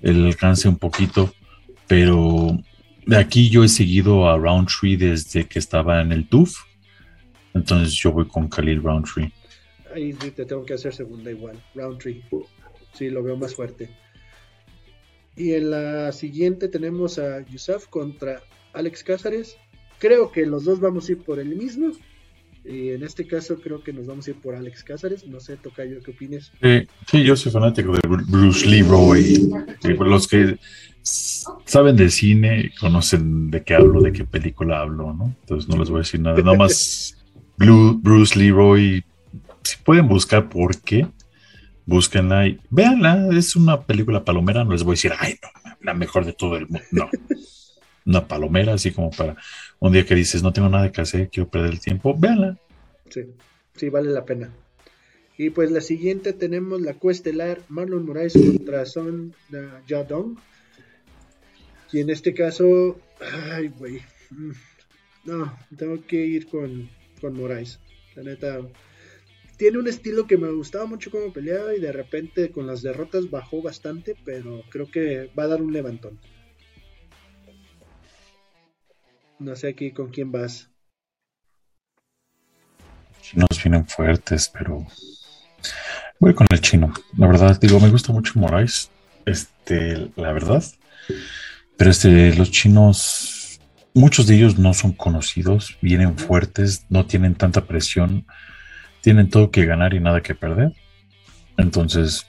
el 0.00 0.24
alcance 0.24 0.70
un 0.70 0.78
poquito, 0.78 1.34
pero 1.86 2.58
de 3.04 3.18
aquí 3.18 3.50
yo 3.50 3.62
he 3.62 3.68
seguido 3.68 4.26
a 4.26 4.38
Roundtree 4.38 4.96
desde 4.96 5.44
que 5.44 5.58
estaba 5.58 6.00
en 6.00 6.12
el 6.12 6.26
TUF. 6.26 6.56
Entonces 7.54 7.94
yo 7.94 8.12
voy 8.12 8.26
con 8.26 8.48
Khalil 8.48 8.82
Roundtree. 8.82 9.32
Ahí 9.94 10.12
te 10.12 10.44
tengo 10.44 10.64
que 10.64 10.74
hacer 10.74 10.94
segunda 10.94 11.30
igual. 11.30 11.62
Roundtree. 11.74 12.22
Sí, 12.94 13.10
lo 13.10 13.22
veo 13.22 13.36
más 13.36 13.54
fuerte. 13.54 13.90
Y 15.36 15.52
en 15.52 15.70
la 15.70 16.12
siguiente 16.12 16.68
tenemos 16.68 17.18
a 17.18 17.44
Yusuf 17.46 17.86
contra 17.88 18.40
Alex 18.72 19.02
Cázares. 19.02 19.56
Creo 19.98 20.30
que 20.30 20.46
los 20.46 20.64
dos 20.64 20.80
vamos 20.80 21.08
a 21.08 21.12
ir 21.12 21.18
por 21.18 21.38
el 21.38 21.54
mismo. 21.56 21.92
Y 22.64 22.90
en 22.90 23.02
este 23.02 23.26
caso 23.26 23.56
creo 23.56 23.82
que 23.82 23.92
nos 23.92 24.06
vamos 24.06 24.26
a 24.26 24.30
ir 24.30 24.36
por 24.36 24.54
Alex 24.54 24.84
Cázares. 24.84 25.26
No 25.26 25.40
sé, 25.40 25.56
Tocayo, 25.56 26.00
¿qué 26.02 26.12
opinas? 26.12 26.52
sí, 27.06 27.24
yo 27.24 27.34
soy 27.34 27.50
fanático 27.50 27.92
de 27.92 28.00
Bruce 28.06 28.66
Lee 28.66 28.82
Roy. 28.82 29.50
los 30.00 30.28
que 30.28 30.58
saben 31.64 31.96
de 31.96 32.08
cine, 32.08 32.72
conocen 32.78 33.50
de 33.50 33.62
qué 33.62 33.74
hablo, 33.74 34.00
de 34.00 34.12
qué 34.12 34.24
película 34.24 34.80
hablo, 34.80 35.12
¿no? 35.12 35.34
Entonces 35.40 35.68
no 35.68 35.76
les 35.76 35.90
voy 35.90 35.98
a 35.98 36.02
decir 36.02 36.20
nada. 36.20 36.40
Nada 36.40 36.56
más 36.56 37.16
Bruce 37.64 38.38
Leroy, 38.38 39.04
si 39.62 39.76
pueden 39.84 40.08
buscar 40.08 40.48
por 40.48 40.80
qué, 40.80 41.06
búsquenla 41.86 42.48
y 42.48 42.58
véanla. 42.70 43.28
Es 43.36 43.54
una 43.56 43.82
película 43.82 44.24
palomera, 44.24 44.64
no 44.64 44.72
les 44.72 44.82
voy 44.82 44.92
a 44.92 44.96
decir, 44.96 45.12
ay, 45.18 45.38
no, 45.42 45.76
la 45.80 45.94
mejor 45.94 46.24
de 46.24 46.32
todo 46.32 46.56
el 46.56 46.66
mundo. 46.68 46.86
No. 46.90 47.10
Una 48.04 48.26
palomera, 48.26 48.74
así 48.74 48.90
como 48.90 49.10
para 49.12 49.36
un 49.78 49.92
día 49.92 50.04
que 50.04 50.16
dices, 50.16 50.42
no 50.42 50.52
tengo 50.52 50.68
nada 50.68 50.90
que 50.90 51.00
hacer, 51.00 51.30
quiero 51.30 51.48
perder 51.48 51.70
el 51.70 51.80
tiempo, 51.80 52.16
véanla. 52.18 52.58
Sí, 53.08 53.20
sí, 53.76 53.90
vale 53.90 54.10
la 54.10 54.24
pena. 54.24 54.50
Y 55.38 55.50
pues 55.50 55.70
la 55.70 55.80
siguiente 55.80 56.32
tenemos 56.32 56.80
la 56.80 56.94
cuestelar 56.94 57.62
Marlon 57.68 58.04
Moraes 58.04 58.32
contra 58.32 58.84
Son 58.86 59.34
Jadong. 59.86 60.36
Y 61.92 62.00
en 62.00 62.10
este 62.10 62.34
caso, 62.34 62.98
ay, 63.52 63.68
güey. 63.68 64.00
Mm, 64.30 64.52
no, 65.24 65.56
tengo 65.76 66.04
que 66.04 66.26
ir 66.26 66.48
con, 66.48 66.88
con 67.22 67.34
Moraes. 67.34 67.80
La 68.14 68.22
neta, 68.24 68.60
tiene 69.56 69.78
un 69.78 69.88
estilo 69.88 70.26
que 70.26 70.36
me 70.36 70.50
gustaba 70.50 70.86
mucho 70.86 71.10
como 71.10 71.32
peleaba 71.32 71.74
y 71.74 71.80
de 71.80 71.92
repente 71.92 72.50
con 72.50 72.66
las 72.66 72.82
derrotas 72.82 73.30
bajó 73.30 73.62
bastante, 73.62 74.16
pero 74.24 74.62
creo 74.68 74.90
que 74.90 75.30
va 75.38 75.44
a 75.44 75.48
dar 75.48 75.62
un 75.62 75.72
levantón. 75.72 76.18
No 79.38 79.56
sé 79.56 79.68
aquí 79.68 79.92
con 79.92 80.10
quién 80.10 80.30
vas. 80.30 80.68
Chinos 83.20 83.62
vienen 83.62 83.86
fuertes, 83.86 84.50
pero 84.52 84.86
voy 86.18 86.34
con 86.34 86.46
el 86.50 86.60
chino. 86.60 86.92
La 87.16 87.28
verdad, 87.28 87.58
digo, 87.60 87.80
me 87.80 87.88
gusta 87.88 88.12
mucho 88.12 88.38
Moraes. 88.38 88.90
Este, 89.24 90.10
la 90.16 90.32
verdad. 90.32 90.64
Pero 91.76 91.90
este, 91.90 92.34
los 92.34 92.50
chinos, 92.50 93.41
muchos 93.94 94.26
de 94.26 94.36
ellos 94.36 94.58
no 94.58 94.74
son 94.74 94.92
conocidos, 94.92 95.76
vienen 95.80 96.16
fuertes, 96.18 96.86
no 96.88 97.06
tienen 97.06 97.34
tanta 97.34 97.66
presión 97.66 98.24
tienen 99.02 99.28
todo 99.28 99.50
que 99.50 99.66
ganar 99.66 99.92
y 99.92 100.00
nada 100.00 100.22
que 100.22 100.34
perder. 100.34 100.72
Entonces, 101.58 102.26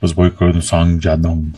pues 0.00 0.14
voy 0.14 0.30
con 0.30 0.62
Song 0.62 1.00
Yadong. 1.00 1.52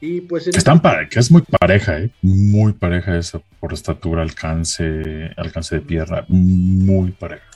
Y 0.00 0.22
pues 0.22 0.48
Están 0.48 0.82
para, 0.82 1.08
que 1.08 1.20
es 1.20 1.30
muy 1.30 1.42
pareja, 1.42 2.00
¿eh? 2.00 2.10
muy 2.20 2.72
pareja 2.72 3.16
esa 3.16 3.38
por 3.60 3.72
estatura, 3.72 4.22
alcance, 4.22 5.30
alcance 5.36 5.76
de 5.76 5.80
pierna, 5.82 6.24
muy 6.28 7.12
pareja. 7.12 7.46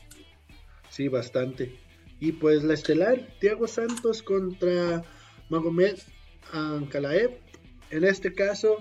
Sí, 0.89 1.09
bastante. 1.09 1.77
Y 2.21 2.33
pues 2.33 2.65
la 2.65 2.75
estelar, 2.75 3.21
Thiago 3.41 3.67
Santos 3.67 4.23
contra 4.23 5.03
Magomed 5.49 5.99
Ankalaev. 6.53 7.39
En 7.91 8.05
este 8.05 8.35
caso, 8.35 8.79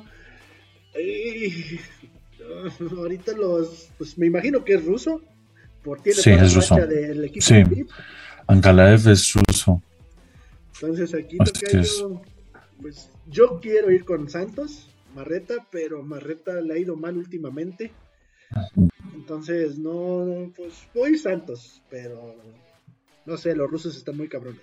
ahorita 2.97 3.33
los, 3.33 3.89
pues 3.97 4.17
me 4.17 4.27
imagino 4.27 4.63
que 4.63 4.75
es 4.75 4.85
ruso, 4.85 5.21
sí, 6.13 6.31
es 6.31 6.53
ruso. 6.53 6.75
sí, 7.39 7.63
Ankalaev 8.47 9.07
es 9.09 9.33
ruso. 9.33 9.81
Entonces 10.73 11.13
aquí 11.13 11.37
yo, 11.71 12.21
pues, 12.81 13.09
yo 13.27 13.59
quiero 13.59 13.91
ir 13.91 14.05
con 14.05 14.29
Santos, 14.29 14.87
Marreta, 15.15 15.55
pero 15.71 16.03
Marreta 16.03 16.61
le 16.61 16.73
ha 16.73 16.77
ido 16.77 16.95
mal 16.95 17.17
últimamente. 17.17 17.91
Entonces, 19.15 19.77
no, 19.77 20.51
pues 20.55 20.73
voy 20.93 21.17
Santos, 21.17 21.81
pero 21.89 22.35
no 23.25 23.37
sé, 23.37 23.55
los 23.55 23.69
rusos 23.69 23.97
están 23.97 24.17
muy 24.17 24.29
cabrones. 24.29 24.61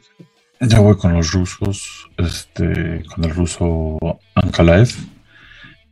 Ya 0.61 0.79
voy 0.79 0.97
con 0.97 1.13
los 1.13 1.33
rusos, 1.33 2.09
este, 2.17 3.03
con 3.13 3.25
el 3.25 3.35
ruso 3.35 3.99
Ankalaev. 4.35 4.89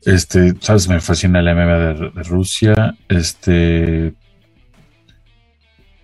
Este, 0.04 0.54
sabes, 0.60 0.88
me 0.88 1.00
fascina 1.00 1.40
el 1.40 1.54
MMA 1.54 2.10
de 2.10 2.22
Rusia. 2.24 2.96
Este, 3.08 4.14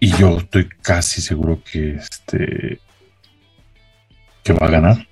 y 0.00 0.10
yo 0.16 0.38
estoy 0.38 0.68
casi 0.82 1.20
seguro 1.20 1.60
que 1.70 1.96
este 1.96 2.80
que 4.44 4.52
va 4.52 4.66
a 4.66 4.70
ganar. 4.70 5.08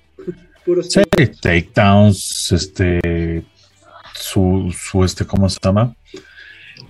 sí, 0.83 1.01
takedowns, 1.41 2.51
este 2.51 3.43
su, 4.15 4.73
su 4.75 5.03
este, 5.03 5.25
¿cómo 5.25 5.49
se 5.49 5.59
llama? 5.61 5.95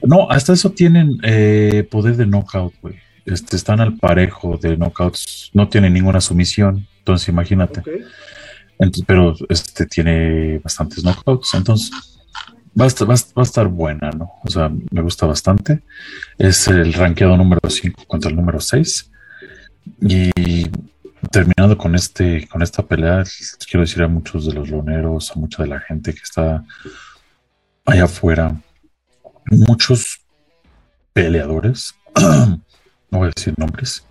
No, 0.03 0.29
hasta 0.29 0.53
eso 0.53 0.71
tienen 0.71 1.17
eh, 1.23 1.87
poder 1.89 2.15
de 2.15 2.25
knockout, 2.25 2.73
güey. 2.81 2.95
Este, 3.25 3.57
están 3.57 3.81
al 3.81 3.97
parejo 3.97 4.57
de 4.57 4.77
knockouts, 4.77 5.49
no 5.53 5.67
tienen 5.67 5.93
ninguna 5.93 6.21
sumisión, 6.21 6.87
entonces 6.99 7.27
imagínate. 7.27 7.81
Pero 9.05 9.35
este 9.49 9.85
tiene 9.85 10.59
bastantes 10.59 11.03
knockouts, 11.03 11.53
entonces 11.53 11.91
Va 12.79 12.85
a, 12.85 13.41
estar, 13.41 13.67
buena, 13.69 14.11
¿no? 14.11 14.33
O 14.43 14.49
sea, 14.51 14.69
me 14.69 15.01
gusta 15.01 15.25
bastante. 15.25 15.81
Es 16.37 16.67
el 16.67 16.93
rankeado 16.93 17.35
número 17.35 17.59
5 17.67 18.03
contra 18.05 18.29
el 18.29 18.35
número 18.35 18.59
6. 18.59 19.09
Y 20.01 20.69
terminando 21.31 21.75
con 21.75 21.95
este, 21.95 22.47
con 22.47 22.61
esta 22.61 22.83
pelea, 22.85 23.23
quiero 23.67 23.81
decir 23.81 24.03
a 24.03 24.07
muchos 24.07 24.45
de 24.45 24.53
los 24.53 24.69
loneros, 24.69 25.31
a 25.31 25.39
mucha 25.39 25.63
de 25.63 25.69
la 25.69 25.79
gente 25.79 26.13
que 26.13 26.21
está 26.21 26.63
allá 27.83 28.03
afuera, 28.03 28.55
muchos 29.49 30.21
peleadores, 31.13 31.95
no 32.15 33.17
voy 33.17 33.29
a 33.29 33.31
decir 33.35 33.55
nombres, 33.57 34.05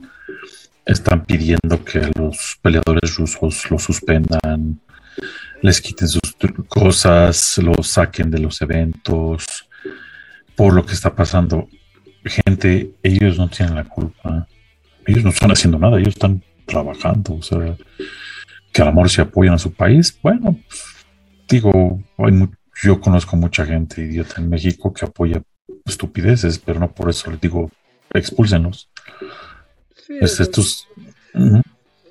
están 0.86 1.24
pidiendo 1.24 1.84
que 1.84 2.08
los 2.16 2.58
peleadores 2.62 3.16
rusos 3.16 3.68
lo 3.70 3.78
suspendan, 3.78 4.80
les 5.60 5.80
quiten 5.80 6.08
sus 6.08 6.36
cosas, 6.68 7.58
los 7.58 7.88
saquen 7.88 8.30
de 8.30 8.38
los 8.38 8.62
eventos, 8.62 9.44
por 10.54 10.72
lo 10.72 10.86
que 10.86 10.94
está 10.94 11.14
pasando. 11.14 11.68
Gente, 12.24 12.92
ellos 13.02 13.36
no 13.36 13.48
tienen 13.48 13.74
la 13.74 13.84
culpa. 13.84 14.46
Ellos 15.06 15.24
no 15.24 15.30
están 15.30 15.50
haciendo 15.50 15.78
nada, 15.78 15.98
ellos 15.98 16.14
están 16.14 16.42
trabajando. 16.66 17.34
O 17.34 17.42
sea, 17.42 17.76
que 18.72 18.82
al 18.82 18.88
amor 18.88 19.10
se 19.10 19.22
apoyan 19.22 19.54
a 19.54 19.58
su 19.58 19.72
país. 19.72 20.16
Bueno, 20.22 20.58
digo, 21.48 22.00
yo 22.82 23.00
conozco 23.00 23.36
mucha 23.36 23.66
gente 23.66 24.02
idiota 24.02 24.34
en 24.40 24.48
México 24.48 24.92
que 24.92 25.04
apoya 25.04 25.42
estupideces, 25.84 26.58
pero 26.58 26.78
no 26.78 26.92
por 26.92 27.10
eso 27.10 27.30
les 27.30 27.40
digo, 27.40 27.70
expúlsenos. 30.14 30.40
estos, 30.40 30.88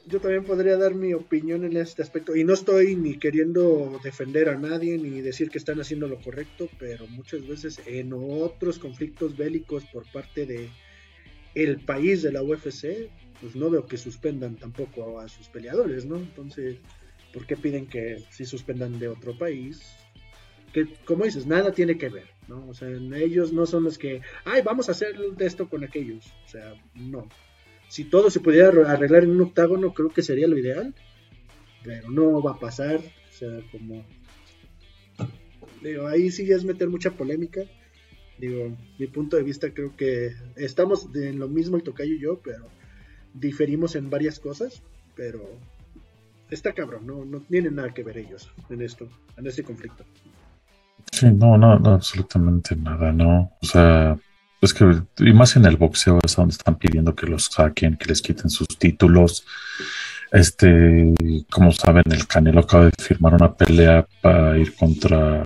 yo 0.07 0.19
también 0.19 0.43
podría 0.43 0.77
dar 0.77 0.93
mi 0.93 1.13
opinión 1.13 1.63
en 1.65 1.77
este 1.77 2.01
aspecto. 2.01 2.35
Y 2.35 2.43
no 2.43 2.53
estoy 2.53 2.95
ni 2.95 3.17
queriendo 3.17 3.99
defender 4.03 4.49
a 4.49 4.57
nadie 4.57 4.97
ni 4.97 5.21
decir 5.21 5.49
que 5.49 5.57
están 5.57 5.79
haciendo 5.81 6.07
lo 6.07 6.21
correcto, 6.21 6.69
pero 6.77 7.07
muchas 7.07 7.47
veces 7.47 7.81
en 7.85 8.13
otros 8.13 8.77
conflictos 8.77 9.35
bélicos 9.35 9.83
por 9.85 10.09
parte 10.11 10.45
de 10.45 10.69
el 11.55 11.79
país 11.79 12.21
de 12.21 12.31
la 12.31 12.43
UFC, 12.43 13.09
pues 13.41 13.55
no 13.55 13.69
veo 13.69 13.87
que 13.87 13.97
suspendan 13.97 14.55
tampoco 14.57 15.19
a 15.19 15.27
sus 15.27 15.47
peleadores, 15.47 16.05
¿no? 16.05 16.17
Entonces, 16.17 16.77
¿por 17.33 17.47
qué 17.47 17.55
piden 17.55 17.87
que 17.87 18.23
si 18.29 18.45
suspendan 18.45 18.99
de 18.99 19.07
otro 19.07 19.37
país? 19.37 19.81
Que, 20.73 20.87
como 21.05 21.23
dices, 21.23 21.47
nada 21.47 21.71
tiene 21.71 21.97
que 21.97 22.09
ver, 22.09 22.27
¿no? 22.47 22.67
O 22.67 22.73
sea, 22.73 22.89
ellos 22.89 23.53
no 23.53 23.65
son 23.65 23.85
los 23.85 23.97
que, 23.97 24.21
ay, 24.43 24.61
vamos 24.61 24.89
a 24.89 24.91
hacer 24.91 25.15
esto 25.39 25.69
con 25.69 25.83
aquellos. 25.83 26.25
O 26.45 26.49
sea, 26.49 26.73
no 26.93 27.27
si 27.95 28.03
todo 28.03 28.29
se 28.29 28.41
pudiera 28.41 28.91
arreglar 28.91 29.23
en 29.23 29.29
un 29.29 29.41
octágono, 29.43 29.93
creo 29.93 30.09
que 30.09 30.21
sería 30.21 30.49
lo 30.49 30.57
ideal. 30.57 30.93
Pero 31.81 32.11
no 32.11 32.43
va 32.43 32.51
a 32.51 32.59
pasar. 32.59 32.97
O 32.97 33.33
sea, 33.33 33.57
como. 33.71 34.03
Digo, 35.81 36.05
ahí 36.05 36.29
sí 36.29 36.51
es 36.51 36.65
meter 36.65 36.89
mucha 36.89 37.11
polémica. 37.11 37.61
Digo, 38.37 38.75
mi 38.99 39.07
punto 39.07 39.37
de 39.37 39.43
vista 39.43 39.73
creo 39.73 39.95
que 39.95 40.33
estamos 40.57 41.07
en 41.15 41.39
lo 41.39 41.47
mismo 41.47 41.77
el 41.77 41.83
tocayo 41.83 42.15
y 42.15 42.19
yo, 42.19 42.41
pero 42.43 42.67
diferimos 43.33 43.95
en 43.95 44.09
varias 44.09 44.41
cosas. 44.41 44.83
Pero 45.15 45.57
está 46.49 46.73
cabrón, 46.73 47.07
no, 47.07 47.23
no 47.23 47.39
tienen 47.43 47.75
nada 47.75 47.93
que 47.93 48.03
ver 48.03 48.17
ellos 48.17 48.51
en 48.69 48.81
esto, 48.81 49.07
en 49.37 49.47
este 49.47 49.63
conflicto. 49.63 50.03
Sí, 51.13 51.27
no, 51.31 51.57
no, 51.57 51.79
no, 51.79 51.91
absolutamente 51.91 52.75
nada, 52.75 53.13
¿no? 53.13 53.53
O 53.61 53.65
sea, 53.65 54.19
es 54.61 54.73
que, 54.73 55.01
y 55.19 55.33
más 55.33 55.55
en 55.55 55.65
el 55.65 55.77
boxeo 55.77 56.19
es 56.23 56.35
donde 56.35 56.53
están 56.53 56.75
pidiendo 56.75 57.15
que 57.15 57.27
los 57.27 57.45
saquen, 57.45 57.97
que 57.97 58.05
les 58.05 58.21
quiten 58.21 58.49
sus 58.49 58.67
títulos. 58.79 59.45
Este, 60.31 61.13
como 61.51 61.71
saben, 61.71 62.03
el 62.11 62.27
Canelo 62.27 62.61
acaba 62.61 62.85
de 62.85 62.91
firmar 62.97 63.33
una 63.33 63.53
pelea 63.53 64.05
para 64.21 64.57
ir 64.57 64.75
contra 64.75 65.43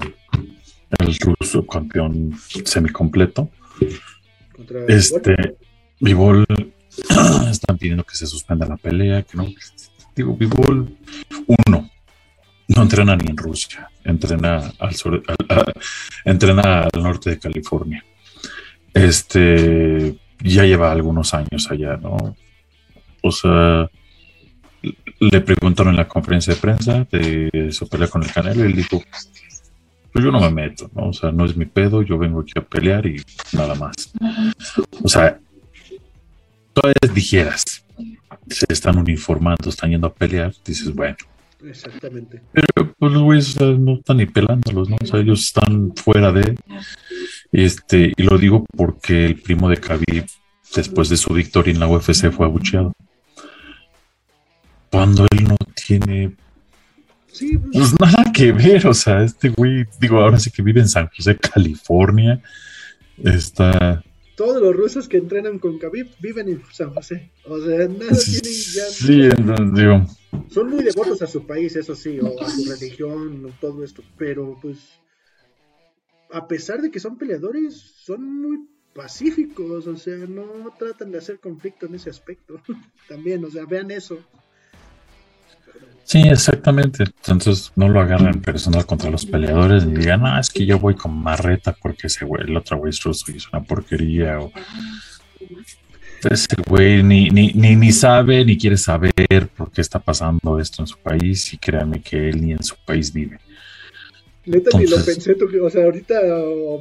el 0.99 1.17
ruso 1.19 1.65
campeón 1.65 2.35
semicompleto. 2.65 3.49
Contra 4.55 4.85
este, 4.87 5.57
Vivol 5.99 6.45
están 7.51 7.77
pidiendo 7.77 8.03
que 8.03 8.15
se 8.15 8.27
suspenda 8.27 8.65
la 8.67 8.77
pelea, 8.77 9.23
que 9.23 9.37
no. 9.37 9.47
Digo, 10.15 10.35
Vivol, 10.35 10.97
uno, 11.67 11.89
no 12.67 12.81
entrena 12.81 13.15
ni 13.15 13.29
en 13.29 13.37
Rusia, 13.37 13.89
entrena 14.03 14.71
al 14.79 14.95
sur, 14.95 15.21
entrena 16.25 16.83
al 16.83 17.03
norte 17.03 17.31
de 17.31 17.39
California 17.39 18.03
este 18.93 20.17
ya 20.41 20.63
lleva 20.63 20.91
algunos 20.91 21.33
años 21.33 21.69
allá, 21.69 21.97
¿no? 21.97 22.35
O 23.21 23.31
sea, 23.31 23.89
le 25.19 25.41
preguntaron 25.41 25.93
en 25.93 25.97
la 25.97 26.07
conferencia 26.07 26.53
de 26.53 26.59
prensa 26.59 27.07
de 27.11 27.69
su 27.71 27.87
pelea 27.89 28.07
con 28.07 28.23
el 28.23 28.31
Canelo 28.31 28.63
y 28.63 28.67
él 28.67 28.75
dijo, 28.75 29.03
pues 30.11 30.25
yo 30.25 30.31
no 30.31 30.39
me 30.39 30.49
meto, 30.49 30.89
¿no? 30.95 31.09
O 31.09 31.13
sea, 31.13 31.31
no 31.31 31.45
es 31.45 31.55
mi 31.55 31.65
pedo, 31.65 32.01
yo 32.01 32.17
vengo 32.17 32.41
aquí 32.41 32.53
a 32.55 32.61
pelear 32.61 33.05
y 33.05 33.21
nada 33.51 33.75
más. 33.75 34.13
O 35.03 35.07
sea, 35.07 35.39
todavía 36.73 37.13
dijeras, 37.13 37.85
se 38.47 38.65
están 38.69 38.97
uniformando, 38.97 39.69
están 39.69 39.91
yendo 39.91 40.07
a 40.07 40.13
pelear, 40.13 40.53
dices, 40.65 40.93
bueno. 40.93 41.17
Exactamente. 41.63 42.41
Pero 42.53 42.93
pues 42.97 43.11
los 43.11 43.21
güeyes 43.23 43.59
no 43.79 43.95
están 43.95 44.17
ni 44.17 44.25
pelándolos, 44.25 44.89
¿no? 44.89 44.97
O 45.01 45.05
sea, 45.05 45.19
ellos 45.19 45.41
están 45.41 45.93
fuera 45.95 46.31
de... 46.31 46.55
Este, 47.51 48.13
y 48.15 48.23
lo 48.23 48.37
digo 48.37 48.65
porque 48.75 49.25
el 49.25 49.41
primo 49.41 49.69
de 49.69 49.77
Khabib, 49.77 50.25
después 50.75 51.09
de 51.09 51.17
su 51.17 51.33
victoria 51.33 51.73
en 51.73 51.79
la 51.79 51.87
UFC, 51.87 52.31
fue 52.31 52.45
abucheado. 52.45 52.93
Cuando 54.91 55.25
él 55.31 55.43
no 55.43 55.57
tiene 55.85 56.35
pues, 57.27 57.41
pues 57.71 57.99
nada 57.99 58.31
que 58.33 58.51
ver, 58.51 58.87
o 58.87 58.93
sea, 58.93 59.23
este 59.23 59.49
güey, 59.49 59.85
digo, 59.99 60.19
ahora 60.19 60.39
sí 60.39 60.51
que 60.51 60.61
vive 60.61 60.81
en 60.81 60.89
San 60.89 61.07
José, 61.15 61.37
California, 61.37 62.41
está... 63.23 64.03
todos 64.35 64.61
los 64.61 64.75
rusos 64.75 65.07
que 65.07 65.17
entrenan 65.17 65.59
con 65.59 65.77
Khabib 65.77 66.07
viven 66.19 66.49
en 66.49 66.61
San 66.71 66.93
José. 66.93 67.31
O 67.45 67.59
sea, 67.59 67.87
nada 67.87 68.17
tienen 68.23 68.53
ya. 68.73 68.85
Sí, 68.89 69.29
digo. 69.73 70.05
Son 70.49 70.69
muy 70.69 70.83
devotos 70.83 71.21
a 71.21 71.27
su 71.27 71.45
país, 71.45 71.75
eso 71.75 71.95
sí, 71.95 72.19
o 72.19 72.41
a 72.41 72.49
su 72.49 72.69
religión, 72.69 73.45
o 73.45 73.49
todo 73.59 73.83
esto. 73.83 74.03
Pero 74.17 74.57
pues, 74.61 74.77
a 76.31 76.47
pesar 76.47 76.81
de 76.81 76.91
que 76.91 76.99
son 76.99 77.17
peleadores, 77.17 77.75
son 77.75 78.41
muy 78.41 78.67
pacíficos, 78.93 79.87
o 79.87 79.95
sea, 79.95 80.17
no 80.27 80.73
tratan 80.77 81.11
de 81.11 81.19
hacer 81.19 81.39
conflicto 81.39 81.85
en 81.85 81.95
ese 81.95 82.09
aspecto. 82.09 82.61
También, 83.07 83.43
o 83.45 83.49
sea, 83.49 83.65
vean 83.65 83.91
eso. 83.91 84.19
Sí, 86.03 86.23
exactamente. 86.27 87.03
Entonces 87.03 87.71
no 87.75 87.87
lo 87.87 88.01
agarren 88.01 88.41
personal 88.41 88.85
contra 88.87 89.11
los 89.11 89.27
peleadores 89.27 89.85
ni 89.85 89.95
digan, 89.95 90.25
ah, 90.25 90.39
es 90.39 90.49
que 90.49 90.65
yo 90.65 90.79
voy 90.79 90.95
con 90.95 91.15
marreta 91.15 91.77
porque 91.79 92.07
ese 92.07 92.25
güey, 92.25 92.45
el 92.45 92.57
otro 92.57 92.77
güey 92.77 92.89
es 92.89 93.03
ruso 93.03 93.31
y 93.31 93.37
es 93.37 93.47
una 93.53 93.61
porquería. 93.61 94.39
O 94.39 94.51
ese 96.29 96.55
güey 96.67 97.03
ni, 97.03 97.29
ni, 97.29 97.51
ni, 97.53 97.75
ni, 97.75 97.91
sabe 97.91 98.43
ni 98.43 98.57
quiere 98.57 98.77
saber 98.77 99.47
por 99.55 99.71
qué 99.71 99.81
está 99.81 99.99
pasando 99.99 100.59
esto 100.59 100.81
en 100.81 100.87
su 100.87 100.97
país 100.97 101.53
y 101.53 101.57
créanme 101.57 102.01
que 102.01 102.29
él 102.29 102.41
ni 102.41 102.51
en 102.51 102.63
su 102.63 102.75
país 102.85 103.13
vive. 103.13 103.39
Neta 104.45 104.77
ni 104.77 104.87
lo 104.87 105.03
pensé, 105.03 105.35
o 105.61 105.69
sea, 105.69 105.83
ahorita 105.83 106.21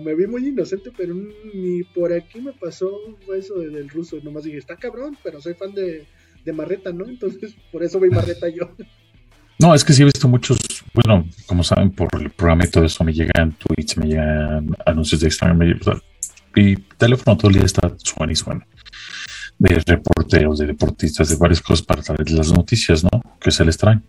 me 0.03 0.15
vi 0.15 0.27
muy 0.27 0.49
inocente, 0.49 0.91
pero 0.97 1.15
ni 1.15 1.83
por 1.83 2.13
aquí 2.13 2.41
me 2.41 2.53
pasó 2.53 2.91
eso 3.37 3.59
del 3.59 3.89
ruso. 3.89 4.17
Nomás 4.23 4.45
dije, 4.45 4.59
está 4.59 4.77
cabrón, 4.77 5.19
pero 5.23 5.41
soy 5.41 5.55
fan 5.55 5.75
de, 5.75 6.07
de 6.45 6.53
Marreta, 6.53 6.93
¿no? 6.93 7.07
Entonces, 7.07 7.55
por 7.71 7.83
eso 7.83 7.99
voy 7.99 8.11
Marreta 8.11 8.49
yo. 8.49 8.71
No, 9.61 9.75
es 9.75 9.85
que 9.85 9.93
sí 9.93 10.03
he 10.03 10.05
visto 10.05 10.29
muchos, 10.29 10.57
bueno, 10.95 11.27
como 11.47 11.65
saben, 11.65 11.91
por 11.91 12.09
el 12.21 12.31
programa 12.31 12.65
y 12.65 12.71
todo 12.71 12.85
eso 12.85 13.03
me 13.03 13.13
llegan 13.13 13.57
tweets, 13.59 13.97
me 13.97 14.07
llegan 14.07 14.71
anuncios 14.87 15.21
de 15.21 15.27
extraño, 15.27 15.59
y 16.55 16.77
teléfono 16.77 17.37
todo 17.37 17.49
el 17.49 17.57
día 17.57 17.65
está 17.65 17.93
suena 17.99 18.33
y 18.33 18.37
suena. 18.37 18.65
De 19.59 19.83
reporteros, 19.87 20.59
de 20.59 20.67
deportistas, 20.67 21.29
de 21.29 21.37
varias 21.37 21.61
cosas 21.61 21.85
para 21.85 22.03
traer 22.03 22.31
las 22.31 22.53
noticias, 22.53 23.03
¿no? 23.03 23.11
Que 23.41 23.51
se 23.51 23.65
les 23.65 23.77
traen. 23.77 24.05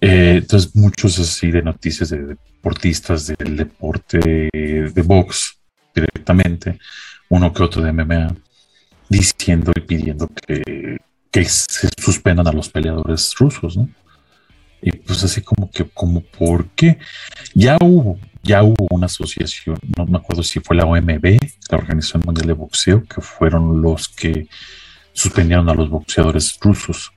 Eh, 0.00 0.36
entonces, 0.38 0.74
muchos 0.76 1.18
así 1.18 1.50
de 1.50 1.62
noticias 1.62 2.10
de 2.10 2.22
deportistas 2.26 3.26
del 3.26 3.56
deporte 3.56 4.18
de 4.52 5.02
box 5.02 5.58
directamente, 5.94 6.78
uno 7.30 7.52
que 7.52 7.62
otro 7.62 7.82
de 7.82 7.92
MMA, 7.92 8.36
diciendo 9.08 9.72
y 9.74 9.80
pidiendo 9.80 10.28
que, 10.28 10.98
que 11.30 11.44
se 11.44 11.88
suspendan 11.98 12.48
a 12.48 12.52
los 12.52 12.68
peleadores 12.68 13.34
rusos, 13.38 13.76
¿no? 13.76 13.88
Y 14.82 14.92
pues 14.92 15.24
así 15.24 15.40
como 15.40 15.70
que, 15.70 15.84
como, 15.84 16.20
¿por 16.20 16.68
qué? 16.70 16.98
Ya 17.54 17.76
hubo, 17.80 18.18
ya 18.46 18.62
hubo 18.62 18.86
una 18.90 19.06
asociación, 19.06 19.76
no 19.96 20.06
me 20.06 20.18
acuerdo 20.18 20.42
si 20.42 20.60
fue 20.60 20.76
la 20.76 20.86
OMB, 20.86 21.38
la 21.70 21.78
Organización 21.78 22.22
Mundial 22.24 22.46
de 22.46 22.52
Boxeo, 22.52 23.02
que 23.04 23.20
fueron 23.20 23.82
los 23.82 24.08
que 24.08 24.48
suspendieron 25.12 25.68
a 25.68 25.74
los 25.74 25.90
boxeadores 25.90 26.56
rusos. 26.60 27.12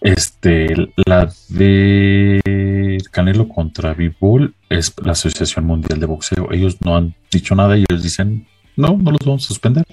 Este, 0.00 0.68
la 1.06 1.32
de 1.48 2.98
Canelo 3.10 3.48
contra 3.48 3.94
Bivol 3.94 4.54
es 4.68 4.94
la 5.02 5.12
Asociación 5.12 5.64
Mundial 5.64 5.98
de 5.98 6.06
Boxeo. 6.06 6.52
Ellos 6.52 6.76
no 6.84 6.96
han 6.96 7.14
dicho 7.32 7.54
nada, 7.54 7.76
ellos 7.76 8.02
dicen, 8.02 8.46
no, 8.76 8.96
no 8.96 9.10
los 9.10 9.20
vamos 9.24 9.44
a 9.44 9.48
suspender. 9.48 9.84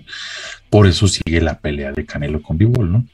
Por 0.69 0.85
eso 0.85 1.07
sigue 1.07 1.41
la 1.41 1.59
pelea 1.59 1.91
de 1.91 2.05
Canelo 2.05 2.41
con 2.41 2.57
Bivol, 2.57 2.91
¿no? 2.91 3.07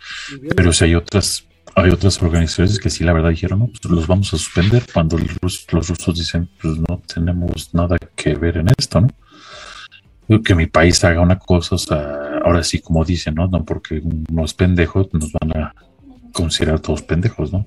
Pero 0.55 0.73
si 0.73 0.85
hay 0.85 0.95
otras 0.95 1.47
hay 1.81 1.91
otras 1.91 2.21
organizaciones 2.21 2.79
que 2.79 2.89
sí, 2.89 3.03
la 3.03 3.13
verdad, 3.13 3.29
dijeron, 3.29 3.59
no, 3.59 3.67
pues 3.67 3.83
los 3.85 4.07
vamos 4.07 4.33
a 4.33 4.37
suspender 4.37 4.83
cuando 4.93 5.17
los, 5.17 5.67
rusos 5.69 6.17
dicen, 6.17 6.49
pues 6.61 6.77
no 6.77 7.01
tenemos 7.13 7.73
nada 7.73 7.97
que 8.15 8.35
ver 8.35 8.57
en 8.57 8.67
esto, 8.77 9.01
¿no? 9.01 10.43
Que 10.43 10.55
mi 10.55 10.67
país 10.67 11.03
haga 11.03 11.21
una 11.21 11.37
cosa, 11.37 11.75
o 11.75 11.77
sea, 11.77 12.37
ahora 12.43 12.63
sí, 12.63 12.79
como 12.79 13.03
dicen, 13.03 13.35
¿no? 13.35 13.47
No 13.47 13.65
porque 13.65 14.01
uno 14.01 14.45
es 14.45 14.53
pendejo, 14.53 15.09
nos 15.11 15.31
van 15.33 15.57
a 15.57 15.75
considerar 16.31 16.79
todos 16.79 17.01
pendejos, 17.01 17.51
¿no? 17.51 17.65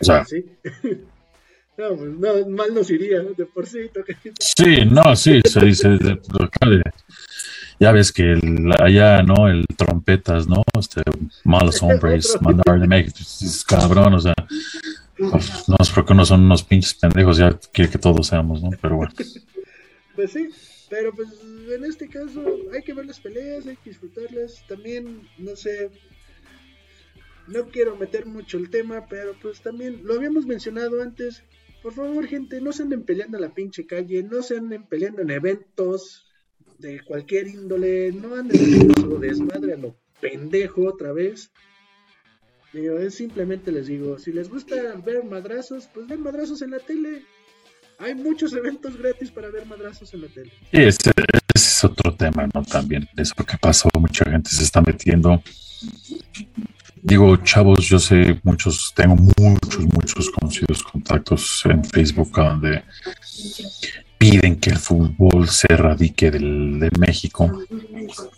O 0.00 0.04
sea. 0.04 0.24
Sí. 0.24 0.44
No, 1.78 1.94
pues 1.94 2.10
no, 2.10 2.56
mal 2.56 2.74
nos 2.74 2.90
iría, 2.90 3.20
de 3.20 3.44
por 3.44 3.66
sí. 3.66 3.80
Sí, 4.40 4.86
no, 4.90 5.14
sí, 5.14 5.42
se 5.44 5.60
dice 5.60 5.90
de, 5.90 5.98
de, 5.98 6.82
ya 7.78 7.92
ves 7.92 8.12
que 8.12 8.32
el, 8.32 8.70
allá, 8.80 9.22
¿no? 9.22 9.48
El 9.48 9.64
trompetas, 9.76 10.46
¿no? 10.48 10.62
Este, 10.78 11.02
malos 11.44 11.82
hombres, 11.82 12.36
mandar 12.40 12.80
de 12.80 12.86
México, 12.86 13.18
cabrón, 13.66 14.14
o 14.14 14.20
sea, 14.20 14.34
pues, 15.16 15.68
no 15.68 15.76
es 15.78 15.90
porque 15.90 16.14
no 16.14 16.24
son 16.24 16.42
unos 16.42 16.62
pinches 16.62 16.94
pendejos, 16.94 17.38
ya 17.38 17.58
quiere 17.72 17.90
que 17.90 17.98
todos 17.98 18.26
seamos, 18.26 18.62
¿no? 18.62 18.70
Pero 18.80 18.96
bueno. 18.96 19.12
Pues 20.14 20.32
sí, 20.32 20.48
pero 20.88 21.12
pues 21.12 21.28
en 21.68 21.84
este 21.84 22.08
caso 22.08 22.42
hay 22.72 22.82
que 22.82 22.94
ver 22.94 23.04
las 23.04 23.20
peleas, 23.20 23.66
hay 23.66 23.76
que 23.76 23.90
disfrutarlas. 23.90 24.64
También, 24.66 25.28
no 25.36 25.54
sé, 25.56 25.90
no 27.48 27.68
quiero 27.68 27.96
meter 27.96 28.24
mucho 28.24 28.56
el 28.58 28.70
tema, 28.70 29.06
pero 29.08 29.34
pues 29.40 29.60
también 29.60 30.00
lo 30.04 30.14
habíamos 30.14 30.46
mencionado 30.46 31.02
antes. 31.02 31.42
Por 31.82 31.92
favor, 31.92 32.26
gente, 32.26 32.60
no 32.60 32.72
se 32.72 32.82
anden 32.82 33.04
peleando 33.04 33.36
en 33.36 33.42
la 33.42 33.54
pinche 33.54 33.86
calle, 33.86 34.22
no 34.22 34.42
se 34.42 34.56
anden 34.56 34.84
peleando 34.84 35.22
en 35.22 35.30
eventos, 35.30 36.25
de 36.78 37.00
cualquier 37.04 37.48
índole, 37.48 38.12
no 38.12 38.34
anden 38.34 38.60
haciendo 38.60 39.18
desmadre 39.18 39.74
a 39.74 39.76
lo 39.76 39.96
pendejo 40.20 40.88
otra 40.88 41.12
vez. 41.12 41.50
Digo, 42.72 42.98
simplemente 43.10 43.72
les 43.72 43.86
digo, 43.86 44.18
si 44.18 44.32
les 44.32 44.48
gusta 44.48 44.76
ver 45.04 45.24
madrazos, 45.24 45.88
pues 45.94 46.06
ven 46.06 46.22
madrazos 46.22 46.62
en 46.62 46.72
la 46.72 46.78
tele. 46.78 47.22
Hay 47.98 48.14
muchos 48.14 48.52
eventos 48.52 48.96
gratis 48.98 49.30
para 49.30 49.48
ver 49.48 49.64
madrazos 49.64 50.12
en 50.12 50.22
la 50.22 50.28
tele. 50.28 50.52
Sí, 50.70 50.82
ese, 50.82 51.10
es 51.54 51.84
otro 51.84 52.14
tema, 52.14 52.46
¿no? 52.52 52.62
También, 52.62 53.08
eso 53.16 53.34
que 53.34 53.56
pasó, 53.56 53.88
mucha 53.98 54.30
gente 54.30 54.50
se 54.50 54.64
está 54.64 54.82
metiendo. 54.82 55.42
Digo, 57.02 57.36
chavos, 57.38 57.86
yo 57.86 57.98
sé, 57.98 58.38
muchos, 58.42 58.92
tengo 58.94 59.16
muchos, 59.16 59.86
muchos 59.86 60.30
conocidos 60.30 60.82
contactos 60.82 61.62
en 61.64 61.84
Facebook 61.84 62.32
donde 62.34 62.82
piden 64.18 64.56
que 64.56 64.70
el 64.70 64.78
fútbol 64.78 65.48
se 65.48 65.66
erradique 65.70 66.30
del, 66.30 66.80
de 66.80 66.90
México, 66.98 67.50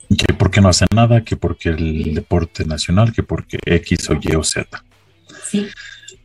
que 0.08 0.34
porque 0.34 0.60
no 0.60 0.68
hacen 0.68 0.88
nada, 0.94 1.22
que 1.22 1.36
porque 1.36 1.70
el 1.70 2.14
deporte 2.14 2.64
nacional, 2.64 3.12
que 3.12 3.22
porque 3.22 3.58
X 3.64 4.10
o 4.10 4.18
Y 4.20 4.34
o 4.34 4.42
Z. 4.42 4.82
Sí. 5.50 5.66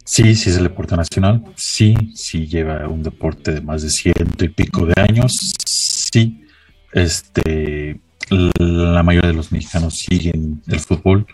Sí, 0.06 0.36
sí 0.36 0.50
es 0.50 0.58
el 0.58 0.64
deporte 0.64 0.98
nacional, 0.98 1.44
sí, 1.56 1.96
sí 2.14 2.46
lleva 2.46 2.88
un 2.90 3.04
deporte 3.04 3.54
de 3.54 3.62
más 3.62 3.84
de 3.84 3.90
ciento 3.90 4.44
y 4.44 4.50
pico 4.50 4.86
de 4.86 4.94
años, 4.98 5.54
sí, 5.66 6.46
este, 6.92 8.02
la 8.30 9.02
mayoría 9.02 9.30
de 9.30 9.36
los 9.36 9.54
mexicanos 9.54 10.00
siguen 10.00 10.62
el 10.68 10.80
fútbol, 10.82 11.26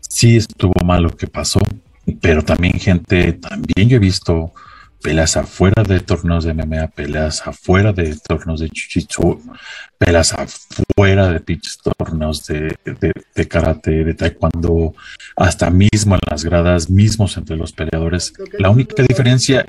sí 0.00 0.36
estuvo 0.36 0.84
mal 0.84 1.04
lo 1.04 1.16
que 1.16 1.28
pasó, 1.28 1.60
pero 2.20 2.44
también 2.44 2.74
gente, 2.74 3.34
también 3.34 3.88
yo 3.88 3.96
he 3.96 4.00
visto 4.00 4.52
peleas 5.02 5.36
afuera 5.36 5.82
de 5.82 6.00
torneos 6.00 6.44
de 6.44 6.54
MMA, 6.54 6.88
peleas 6.88 7.46
afuera 7.46 7.92
de 7.92 8.16
torneos 8.16 8.60
de 8.60 8.68
Jiu-Jitsu, 8.68 9.40
peleas 9.98 10.32
afuera 10.32 11.32
de 11.32 11.40
pinches 11.40 11.78
torneos 11.78 12.46
de, 12.46 12.76
de, 12.84 13.48
karate, 13.48 14.04
de 14.04 14.14
taekwondo, 14.14 14.94
hasta 15.36 15.70
mismo 15.70 16.14
en 16.14 16.20
las 16.30 16.44
gradas, 16.44 16.90
mismos 16.90 17.36
entre 17.36 17.56
los 17.56 17.72
peleadores. 17.72 18.32
La 18.58 18.70
única 18.70 19.02
diferencia... 19.02 19.66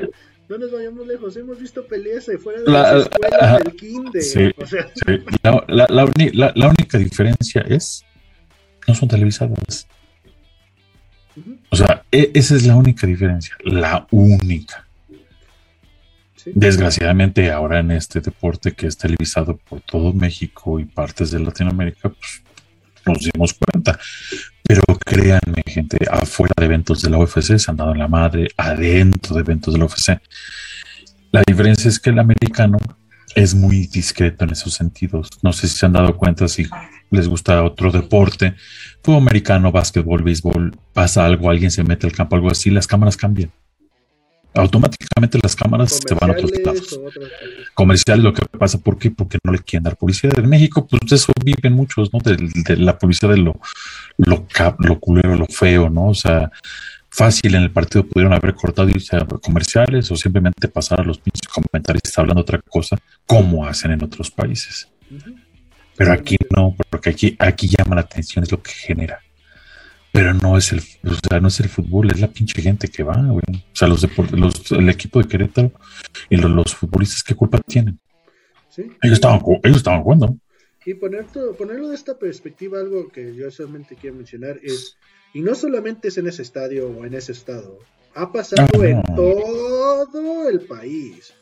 No 0.49 0.57
nos 0.57 0.71
vayamos 0.71 1.07
lejos, 1.07 1.37
hemos 1.37 1.59
visto 1.59 1.87
peleas 1.87 2.27
afuera 2.27 2.59
de 2.59 2.69
la, 2.69 2.93
las 2.93 3.03
escuelas 3.03 3.63
del 3.63 3.75
kinder. 3.77 4.21
Sí, 4.21 4.51
sí. 4.57 5.23
La, 5.43 5.63
la, 5.69 5.87
la, 6.55 6.67
única 6.67 6.97
diferencia 6.97 7.61
es, 7.61 8.03
no 8.85 8.93
son 8.93 9.07
televisadas. 9.07 9.87
O 11.69 11.75
sea, 11.77 12.03
e, 12.11 12.31
esa 12.33 12.55
es 12.55 12.65
la 12.65 12.75
única 12.75 13.07
diferencia, 13.07 13.55
la 13.63 14.05
única. 14.11 14.85
Desgraciadamente 16.45 17.51
ahora 17.51 17.79
en 17.79 17.91
este 17.91 18.21
deporte 18.21 18.73
que 18.73 18.87
es 18.87 18.97
televisado 18.97 19.57
por 19.57 19.81
todo 19.81 20.13
México 20.13 20.79
y 20.79 20.85
partes 20.85 21.31
de 21.31 21.39
Latinoamérica, 21.39 22.09
pues 22.09 22.43
nos 23.05 23.19
dimos 23.19 23.53
cuenta. 23.53 23.99
Pero 24.63 24.81
créanme, 25.05 25.63
gente, 25.65 25.97
afuera 26.09 26.53
de 26.57 26.65
eventos 26.65 27.01
de 27.01 27.09
la 27.09 27.17
UFC 27.17 27.57
se 27.57 27.71
han 27.71 27.77
dado 27.77 27.91
en 27.91 27.99
la 27.99 28.07
madre, 28.07 28.47
adentro 28.57 29.35
de 29.35 29.41
eventos 29.41 29.73
de 29.73 29.79
la 29.79 29.85
UFC. 29.85 30.19
La 31.31 31.43
diferencia 31.45 31.89
es 31.89 31.99
que 31.99 32.09
el 32.09 32.19
americano 32.19 32.77
es 33.35 33.55
muy 33.55 33.87
discreto 33.87 34.45
en 34.45 34.51
esos 34.51 34.73
sentidos. 34.73 35.29
No 35.41 35.53
sé 35.53 35.67
si 35.67 35.77
se 35.77 35.85
han 35.85 35.93
dado 35.93 36.17
cuenta 36.17 36.47
si 36.47 36.67
les 37.09 37.27
gusta 37.27 37.63
otro 37.63 37.91
deporte, 37.91 38.55
fútbol 39.03 39.21
americano, 39.21 39.71
básquetbol, 39.71 40.23
béisbol, 40.23 40.77
pasa 40.93 41.25
algo, 41.25 41.49
alguien 41.49 41.71
se 41.71 41.83
mete 41.83 42.07
al 42.07 42.13
campo, 42.13 42.35
algo 42.35 42.49
así, 42.49 42.69
las 42.69 42.87
cámaras 42.87 43.17
cambian 43.17 43.51
automáticamente 44.53 45.39
las 45.41 45.55
cámaras 45.55 45.99
se 46.05 46.13
van 46.13 46.31
a 46.31 46.33
otros 46.33 46.51
lados. 46.63 46.99
Comercial, 47.73 48.21
lo 48.21 48.33
que 48.33 48.45
pasa, 48.57 48.77
¿por 48.79 48.97
qué? 48.97 49.11
Porque 49.11 49.37
no 49.43 49.51
le 49.51 49.59
quieren 49.59 49.83
dar 49.83 49.95
publicidad. 49.95 50.37
En 50.39 50.49
México, 50.49 50.85
pues 50.87 51.11
eso 51.11 51.31
viven 51.43 51.73
muchos, 51.73 52.11
¿no? 52.13 52.19
De, 52.19 52.77
la 52.77 52.97
publicidad 52.97 53.31
de 53.31 53.37
lo, 53.37 53.59
lo, 54.17 54.45
lo 54.79 54.99
culero, 54.99 55.35
lo 55.35 55.45
feo, 55.47 55.89
¿no? 55.89 56.09
O 56.09 56.13
sea, 56.13 56.51
fácil 57.09 57.55
en 57.55 57.63
el 57.63 57.71
partido 57.71 58.05
pudieron 58.05 58.33
haber 58.33 58.55
cortado 58.55 58.89
y 58.89 59.05
comerciales 59.41 60.09
o 60.11 60.15
simplemente 60.15 60.67
pasar 60.67 61.01
a 61.01 61.03
los 61.03 61.17
pinches 61.19 61.47
comentarios 61.47 62.17
hablando 62.17 62.41
otra 62.41 62.59
cosa, 62.61 62.97
como 63.25 63.65
hacen 63.65 63.91
en 63.91 64.03
otros 64.03 64.31
países. 64.31 64.87
Pero 65.95 66.13
aquí 66.13 66.37
no, 66.55 66.75
porque 66.89 67.09
aquí, 67.11 67.35
aquí 67.37 67.67
llama 67.67 67.95
la 67.95 68.01
atención, 68.01 68.43
es 68.43 68.51
lo 68.51 68.61
que 68.61 68.71
genera. 68.71 69.19
Pero 70.11 70.33
no 70.33 70.57
es 70.57 70.73
el, 70.73 70.79
o 70.79 71.15
sea, 71.27 71.39
no 71.39 71.47
es 71.47 71.59
el 71.61 71.69
fútbol, 71.69 72.11
es 72.11 72.19
la 72.19 72.27
pinche 72.27 72.61
gente 72.61 72.89
que 72.89 73.03
va, 73.03 73.15
güey. 73.15 73.43
O 73.49 73.75
sea, 73.75 73.87
los, 73.87 74.05
los 74.31 74.71
el 74.71 74.89
equipo 74.89 75.21
de 75.21 75.27
Querétaro 75.27 75.71
y 76.29 76.35
los, 76.35 76.75
futbolistas, 76.75 77.23
¿qué 77.23 77.33
culpa 77.33 77.59
tienen? 77.59 77.97
Ellos, 78.77 79.15
estaban, 79.15 79.41
ellos 79.63 79.77
estaban 79.77 80.03
jugando. 80.03 80.37
Y 80.85 80.95
poner 80.95 81.25
ponerlo 81.57 81.89
de 81.89 81.95
esta 81.95 82.17
perspectiva, 82.17 82.79
algo 82.79 83.09
que 83.09 83.35
yo 83.35 83.49
solamente 83.51 83.95
quiero 83.95 84.17
mencionar 84.17 84.59
es, 84.63 84.97
y 85.33 85.41
no 85.41 85.55
solamente 85.55 86.09
es 86.09 86.17
en 86.17 86.27
ese 86.27 86.41
estadio 86.41 86.89
o 86.89 87.05
en 87.05 87.13
ese 87.13 87.31
estado, 87.31 87.79
ha 88.15 88.31
pasado 88.31 88.67
ah, 88.73 88.85
en 88.85 89.01
todo 89.15 90.49
el 90.49 90.61
país. 90.61 91.33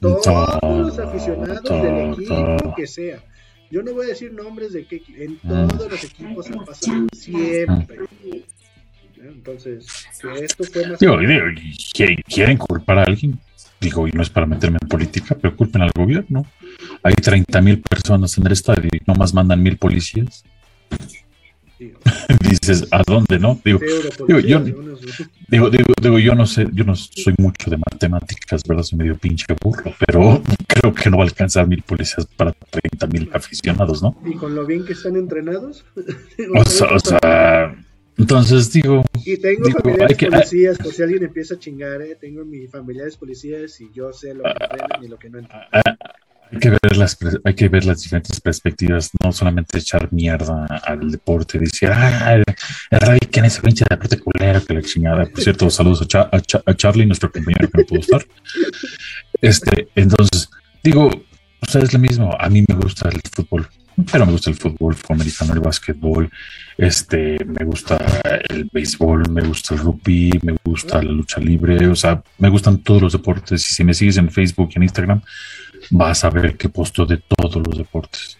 Todos 0.00 0.58
los 0.62 0.98
aficionados 0.98 1.82
del 1.82 2.12
equipo 2.12 2.74
que 2.76 2.86
sea. 2.86 3.22
Yo 3.70 3.82
no 3.82 3.92
voy 3.92 4.06
a 4.06 4.08
decir 4.10 4.32
nombres 4.32 4.72
de 4.72 4.86
qué 4.86 5.02
en 5.16 5.38
mm. 5.42 5.68
todos 5.68 5.90
los 5.90 6.04
equipos 6.04 6.50
ha 6.50 6.64
pasado 6.64 7.06
siempre. 7.12 7.98
Entonces, 9.20 9.86
que 10.20 10.44
esto 10.44 10.64
fue 10.64 10.86
más. 10.86 11.00
Digo, 11.00 11.16
¿quieren 12.28 12.58
culpar 12.58 12.98
a 12.98 13.04
alguien? 13.04 13.38
Digo, 13.80 14.06
y 14.08 14.12
no 14.12 14.22
es 14.22 14.30
para 14.30 14.46
meterme 14.46 14.78
en 14.80 14.88
política, 14.88 15.36
pero 15.40 15.56
culpen 15.56 15.82
al 15.82 15.90
gobierno. 15.94 16.46
Hay 17.02 17.14
30 17.14 17.60
mil 17.60 17.80
personas 17.80 18.36
en 18.38 18.46
el 18.46 18.52
estadio 18.52 18.88
y 18.92 19.00
nomás 19.06 19.34
mandan 19.34 19.62
mil 19.62 19.76
policías. 19.76 20.44
Dices, 22.40 22.86
¿a 22.90 23.02
dónde, 23.06 23.38
no? 23.38 23.60
Digo, 23.64 23.80
digo, 24.26 24.40
yo, 24.40 24.60
digo, 25.48 25.70
digo, 26.00 26.18
yo 26.18 26.34
no 26.34 26.46
sé, 26.46 26.66
yo 26.72 26.84
no 26.84 26.94
soy 26.94 27.34
mucho 27.38 27.70
de 27.70 27.76
matemáticas, 27.76 28.62
¿verdad? 28.66 28.82
Soy 28.82 28.98
medio 28.98 29.16
pinche 29.16 29.46
burro, 29.62 29.92
pero 30.06 30.42
creo 30.68 30.94
que 30.94 31.10
no 31.10 31.18
va 31.18 31.24
a 31.24 31.26
alcanzar 31.26 31.66
mil 31.66 31.82
policías 31.82 32.26
para 32.36 32.52
30 32.52 33.06
mil 33.08 33.30
aficionados, 33.32 34.02
¿no? 34.02 34.16
Y 34.24 34.34
con 34.34 34.54
lo 34.54 34.64
bien 34.64 34.84
que 34.84 34.94
están 34.94 35.16
entrenados. 35.16 35.84
o, 36.54 37.00
sea, 37.00 37.76
entonces 38.16 38.72
digo. 38.72 39.04
Y 39.24 39.36
tengo 39.36 39.70
familiares 39.70 40.16
policías, 40.16 40.78
por 40.78 40.92
si 40.92 41.02
alguien 41.02 41.24
empieza 41.24 41.54
a 41.54 41.58
chingar, 41.58 42.00
¿eh? 42.02 42.16
Tengo 42.18 42.44
mis 42.44 42.70
familiares 42.70 43.16
policías 43.16 43.80
y 43.80 43.90
yo 43.92 44.12
sé 44.12 44.34
lo 44.34 44.44
que 44.44 44.50
entienden 44.50 45.04
y 45.04 45.08
lo 45.08 45.18
que 45.18 45.30
no 45.30 45.38
entienden. 45.40 45.70
Hay 46.52 46.58
que, 46.58 46.70
ver 46.70 46.96
las, 46.96 47.18
hay 47.44 47.54
que 47.54 47.68
ver 47.68 47.84
las 47.84 48.02
diferentes 48.02 48.40
perspectivas, 48.40 49.10
no 49.22 49.32
solamente 49.32 49.78
echar 49.78 50.12
mierda 50.12 50.66
al 50.84 51.10
deporte, 51.10 51.58
decir, 51.58 51.90
ah, 51.92 52.34
el 52.34 52.44
Ravi 52.90 53.18
que 53.18 53.40
en 53.40 53.46
ese 53.46 53.60
pinche 53.60 53.84
deporte 53.88 54.18
culero 54.18 54.64
que 54.64 54.74
la 54.74 54.82
chingada. 54.82 55.26
Por 55.26 55.42
cierto, 55.42 55.68
saludos 55.70 56.06
a, 56.14 56.30
a, 56.32 56.74
Charlie, 56.74 57.06
nuestro 57.06 57.30
compañero 57.32 57.68
que 57.68 57.78
no 57.78 57.86
pudo 57.86 58.00
estar. 58.00 58.24
Este, 59.40 59.88
entonces, 59.96 60.48
digo, 60.82 61.06
o 61.08 61.70
sea, 61.70 61.82
es 61.82 61.92
lo 61.92 61.98
mismo. 61.98 62.36
A 62.38 62.48
mí 62.48 62.64
me 62.66 62.74
gusta 62.74 63.08
el 63.08 63.20
fútbol, 63.32 63.68
pero 64.10 64.26
me 64.26 64.32
gusta 64.32 64.50
el 64.50 64.56
fútbol, 64.56 64.92
el 64.92 64.98
fútbol 64.98 65.16
americano, 65.16 65.52
el 65.52 65.60
básquetbol, 65.60 66.30
este, 66.78 67.38
me 67.44 67.64
gusta 67.64 67.98
el 68.48 68.68
béisbol, 68.70 69.30
me 69.30 69.42
gusta 69.42 69.74
el 69.74 69.80
rugby, 69.80 70.38
me 70.42 70.56
gusta 70.64 71.02
la 71.02 71.10
lucha 71.10 71.40
libre, 71.40 71.86
o 71.88 71.96
sea, 71.96 72.22
me 72.38 72.50
gustan 72.50 72.82
todos 72.82 73.02
los 73.02 73.12
deportes. 73.12 73.62
Si 73.62 73.82
me 73.84 73.94
sigues 73.94 74.18
en 74.18 74.30
Facebook 74.30 74.70
y 74.72 74.76
en 74.76 74.82
Instagram, 74.82 75.22
vas 75.90 76.24
a 76.24 76.30
ver 76.30 76.56
que 76.56 76.68
posto 76.68 77.06
de 77.06 77.18
todos 77.36 77.62
los 77.66 77.78
deportes. 77.78 78.38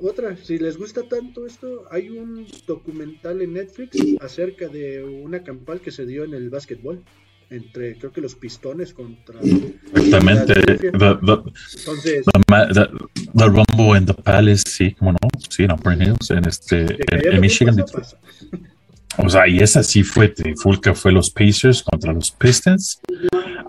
Otra, 0.00 0.36
si 0.36 0.58
les 0.58 0.76
gusta 0.76 1.02
tanto 1.08 1.46
esto, 1.46 1.84
hay 1.90 2.10
un 2.10 2.46
documental 2.66 3.40
en 3.40 3.54
Netflix 3.54 3.96
acerca 4.20 4.66
de 4.68 5.04
una 5.04 5.44
campal 5.44 5.80
que 5.80 5.92
se 5.92 6.06
dio 6.06 6.24
en 6.24 6.34
el 6.34 6.50
básquetbol 6.50 7.04
entre 7.52 7.98
creo 7.98 8.12
que 8.12 8.20
los 8.20 8.34
pistones 8.34 8.94
contra 8.94 9.38
exactamente. 9.40 10.54
The, 10.54 10.78
entonces 10.90 12.24
the, 12.24 12.88
the, 13.34 13.46
Rumble 13.46 13.98
in 13.98 14.06
the 14.06 14.14
Palace 14.14 14.64
sí 14.66 14.92
como 14.92 15.12
no 15.12 15.18
sí 15.50 15.64
en 15.64 15.72
Upper 15.72 16.00
Hills 16.00 16.30
en 16.30 16.46
este 16.46 16.98
en, 17.10 17.40
Michigan 17.40 17.76
o 19.18 19.28
sea 19.28 19.46
y 19.48 19.58
esa 19.58 19.82
sí 19.82 20.02
fue 20.02 20.32
Fulca 20.56 20.94
fue 20.94 21.12
los 21.12 21.30
Pacers 21.30 21.82
contra 21.82 22.12
los 22.12 22.30
Pistons 22.30 23.00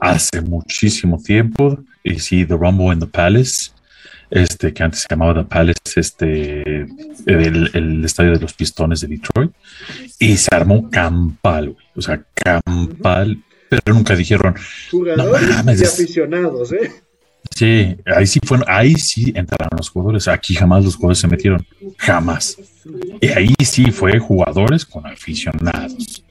hace 0.04 0.42
muchísimo 0.42 1.22
tiempo. 1.22 1.80
Y 2.04 2.20
sí, 2.20 2.46
The 2.46 2.56
Rumble 2.56 2.94
in 2.94 3.00
the 3.00 3.08
Palace, 3.08 3.72
este, 4.30 4.74
que 4.74 4.84
antes 4.84 5.02
se 5.02 5.08
llamaba 5.10 5.42
The 5.42 5.50
Palace, 5.50 5.80
este, 5.96 6.82
el, 7.26 7.72
el 7.74 8.04
estadio 8.04 8.34
de 8.34 8.40
los 8.40 8.54
Pistones 8.54 9.02
de 9.02 9.08
Detroit, 9.08 9.52
y 10.20 10.36
se 10.36 10.54
armó 10.54 10.90
campal, 10.90 11.76
o 11.96 12.02
sea, 12.02 12.22
campal, 12.34 13.42
pero 13.70 13.96
nunca 13.96 14.16
dijeron, 14.16 14.56
jugadores 14.92 15.80
y 15.80 15.86
aficionados, 15.86 16.74
¿eh? 16.74 16.92
Sí, 17.56 17.96
ahí 18.06 18.26
sí 18.26 18.40
fueron, 18.46 18.66
ahí 18.70 18.96
sí 18.96 19.32
entraron 19.36 19.78
los 19.78 19.90
jugadores. 19.90 20.28
Aquí 20.28 20.56
jamás 20.56 20.84
los 20.84 20.96
jugadores 20.96 21.20
se 21.20 21.28
metieron, 21.28 21.66
jamás. 21.98 22.58
Y 23.22 23.28
ahí 23.28 23.54
sí 23.64 23.92
fue 23.92 24.20
jugadores 24.20 24.86
con 24.86 25.06
aficionados. 25.06 26.24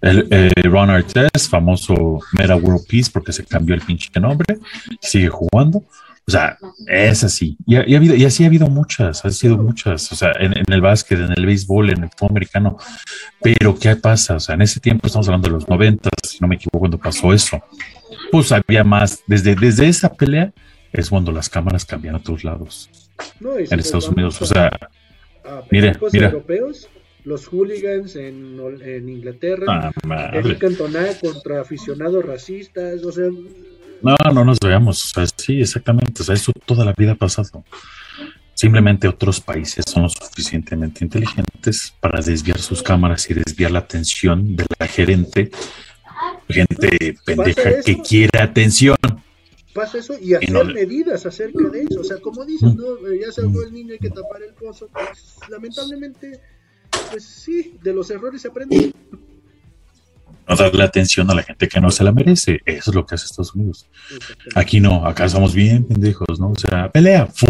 El, 0.00 0.28
eh, 0.30 0.50
Ron 0.64 0.90
Artest, 0.90 1.48
famoso 1.48 2.20
Meta 2.32 2.56
World 2.56 2.86
Peace, 2.86 3.10
porque 3.10 3.32
se 3.32 3.44
cambió 3.44 3.74
el 3.74 3.80
pinche 3.80 4.10
nombre, 4.20 4.58
sigue 5.00 5.28
jugando. 5.28 5.82
O 6.26 6.30
sea, 6.30 6.56
es 6.86 7.22
así. 7.22 7.56
Y, 7.66 7.76
ha, 7.76 7.80
habido, 7.80 8.14
y 8.14 8.24
así 8.24 8.44
ha 8.44 8.46
habido 8.46 8.66
muchas, 8.68 9.24
ha 9.24 9.30
sido 9.30 9.58
muchas. 9.58 10.10
O 10.10 10.16
sea, 10.16 10.32
en, 10.38 10.54
el 10.66 10.80
básquet, 10.80 11.18
en 11.18 11.32
el 11.36 11.44
béisbol, 11.44 11.90
en 11.90 12.04
el 12.04 12.10
fútbol 12.10 12.30
americano. 12.30 12.78
Pero, 13.42 13.78
¿qué 13.78 13.94
pasa? 13.96 14.36
O 14.36 14.40
sea, 14.40 14.54
en 14.54 14.62
ese 14.62 14.80
tiempo, 14.80 15.06
estamos 15.06 15.28
hablando 15.28 15.48
de 15.48 15.54
los 15.54 15.68
90, 15.68 16.10
si 16.22 16.38
no 16.40 16.48
me 16.48 16.54
equivoco, 16.54 16.78
cuando 16.80 16.98
pasó 16.98 17.32
eso. 17.32 17.62
Pues 18.30 18.52
había 18.52 18.84
más. 18.84 19.22
Desde, 19.26 19.54
desde 19.54 19.88
esa 19.88 20.12
pelea 20.14 20.52
es 20.92 21.10
cuando 21.10 21.32
las 21.32 21.48
cámaras 21.48 21.84
cambian 21.84 22.14
a 22.16 22.22
todos 22.22 22.44
lados. 22.44 22.90
en 23.40 23.78
Estados 23.78 24.08
Unidos. 24.08 24.40
O 24.42 24.46
sea, 24.46 24.70
mira. 25.70 25.98
Europeos, 26.12 26.88
los 27.24 27.46
hooligans 27.46 28.16
en, 28.16 28.60
en 28.82 29.08
Inglaterra, 29.08 29.90
ah, 30.08 30.30
el 30.34 30.58
Cantona 30.58 31.06
contra 31.20 31.60
aficionados 31.60 32.24
racistas, 32.24 33.02
o 33.02 33.12
sea... 33.12 33.28
No, 34.02 34.16
no 34.34 34.44
nos 34.44 34.58
veamos, 34.60 35.02
o 35.04 35.08
sea, 35.08 35.26
sí, 35.34 35.60
exactamente, 35.60 36.20
o 36.20 36.24
sea, 36.24 36.34
eso 36.34 36.52
toda 36.66 36.84
la 36.84 36.92
vida 36.92 37.12
ha 37.12 37.14
pasado. 37.14 37.64
Simplemente 38.52 39.08
otros 39.08 39.40
países 39.40 39.84
son 39.88 40.02
lo 40.04 40.08
suficientemente 40.10 41.02
inteligentes 41.02 41.94
para 42.00 42.20
desviar 42.20 42.58
sus 42.58 42.82
cámaras 42.82 43.28
y 43.30 43.34
desviar 43.34 43.70
la 43.70 43.80
atención 43.80 44.54
de 44.54 44.66
la 44.78 44.86
gerente, 44.86 45.50
gente 46.48 47.16
pendeja 47.24 47.80
que 47.84 48.00
quiere 48.00 48.38
atención. 48.38 48.96
Pasa 49.72 49.98
eso 49.98 50.14
y 50.20 50.34
hacer 50.34 50.64
medidas 50.66 51.26
acerca 51.26 51.68
de 51.68 51.82
eso. 51.82 52.00
O 52.00 52.04
sea, 52.04 52.18
como 52.18 52.44
dices, 52.44 52.74
¿no? 52.74 52.96
ya 53.20 53.32
se 53.32 53.42
fue 53.48 53.66
el 53.66 53.72
niño, 53.72 53.92
hay 53.92 53.98
que 53.98 54.10
tapar 54.10 54.42
el 54.42 54.54
pozo. 54.54 54.88
Pues, 54.92 55.36
lamentablemente 55.50 56.40
pues 57.10 57.24
sí, 57.24 57.74
de 57.82 57.92
los 57.92 58.10
errores 58.10 58.42
se 58.42 58.48
aprende. 58.48 58.92
No 60.46 60.56
darle 60.56 60.82
atención 60.82 61.30
a 61.30 61.34
la 61.34 61.42
gente 61.42 61.68
que 61.68 61.80
no 61.80 61.90
se 61.90 62.04
la 62.04 62.12
merece. 62.12 62.60
Eso 62.66 62.90
es 62.90 62.94
lo 62.94 63.06
que 63.06 63.14
hace 63.14 63.26
Estados 63.26 63.54
Unidos. 63.54 63.86
Aquí 64.54 64.80
no, 64.80 65.06
acá 65.06 65.28
somos 65.28 65.54
bien 65.54 65.84
pendejos, 65.84 66.38
¿no? 66.38 66.50
O 66.50 66.58
sea, 66.58 66.90
pelea, 66.90 67.26
¡fum! 67.26 67.48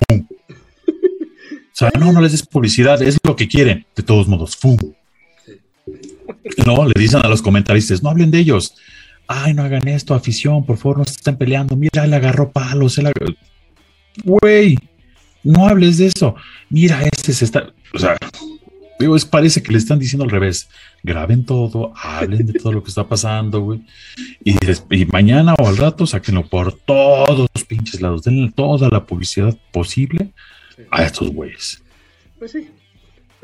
O 0.89 1.77
sea, 1.77 1.91
no, 1.99 2.13
no 2.13 2.21
les 2.21 2.33
des 2.33 2.47
publicidad, 2.47 3.03
es 3.03 3.19
lo 3.25 3.35
que 3.35 3.49
quieren. 3.49 3.85
De 3.97 4.03
todos 4.05 4.29
modos, 4.29 4.57
¡fum! 4.57 4.77
No, 6.67 6.87
le 6.87 6.93
dicen 6.97 7.21
a 7.25 7.29
los 7.29 7.43
comentaristas, 7.43 8.03
no 8.03 8.11
hablen 8.11 8.31
de 8.31 8.39
ellos. 8.39 8.75
Ay, 9.27 9.55
no 9.55 9.63
hagan 9.63 9.89
esto, 9.89 10.15
afición, 10.15 10.65
por 10.65 10.77
favor, 10.77 10.99
no 10.99 11.05
se 11.05 11.13
están 11.13 11.37
peleando. 11.37 11.77
Mira, 11.77 12.07
le 12.07 12.17
agarró 12.17 12.51
palos. 12.51 12.99
La... 12.99 13.13
Güey, 14.23 14.79
no 15.43 15.67
hables 15.67 15.99
de 15.99 16.07
eso. 16.07 16.35
Mira, 16.69 17.03
este 17.03 17.33
se 17.33 17.45
está. 17.45 17.73
O 17.93 17.99
sea, 17.99 18.17
Digo, 18.99 19.17
es, 19.17 19.25
parece 19.25 19.63
que 19.63 19.73
le 19.73 19.79
están 19.79 19.99
diciendo 19.99 20.25
al 20.25 20.31
revés. 20.31 20.69
Graben 21.03 21.45
todo, 21.45 21.93
hablen 21.97 22.47
de 22.47 22.53
todo 22.55 22.73
lo 22.73 22.83
que 22.83 22.89
está 22.89 23.07
pasando, 23.07 23.61
güey. 23.61 23.83
Y, 24.45 24.57
mañana 25.07 25.55
o 25.59 25.69
al 25.69 25.77
rato 25.77 26.07
sáquenlo 26.07 26.47
por 26.49 26.73
todos 26.73 27.49
los 27.53 27.65
pinches 27.65 28.01
lados. 28.01 28.23
Denle 28.23 28.53
toda 28.53 28.89
la 28.89 29.05
publicidad 29.05 29.57
posible 29.73 30.33
a 30.91 31.03
estos 31.03 31.31
güeyes. 31.31 31.83
Pues 32.39 32.53
sí. 32.53 32.69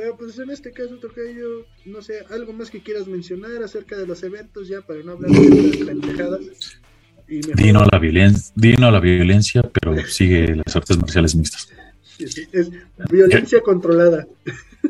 Pero 0.01 0.16
pues 0.16 0.38
en 0.38 0.48
este 0.48 0.72
caso, 0.72 0.98
yo 0.98 1.66
no 1.84 2.01
sé, 2.01 2.24
algo 2.30 2.55
más 2.55 2.70
que 2.70 2.82
quieras 2.82 3.07
mencionar 3.07 3.62
acerca 3.62 3.98
de 3.98 4.07
los 4.07 4.22
eventos 4.22 4.66
ya 4.66 4.80
para 4.80 5.03
no 5.03 5.12
hablar 5.12 5.30
de 5.30 5.84
pendejadas. 5.84 6.80
Dino 7.28 7.84
la 7.92 7.98
violencia, 7.98 8.51
dino 8.57 8.90
la 8.90 8.98
violencia, 8.98 9.61
pero 9.61 9.94
sigue 10.07 10.57
las 10.57 10.74
artes 10.74 10.96
marciales 10.96 11.36
mixtas. 11.36 11.68
es 12.18 12.70
violencia 13.11 13.61
controlada. 13.61 14.26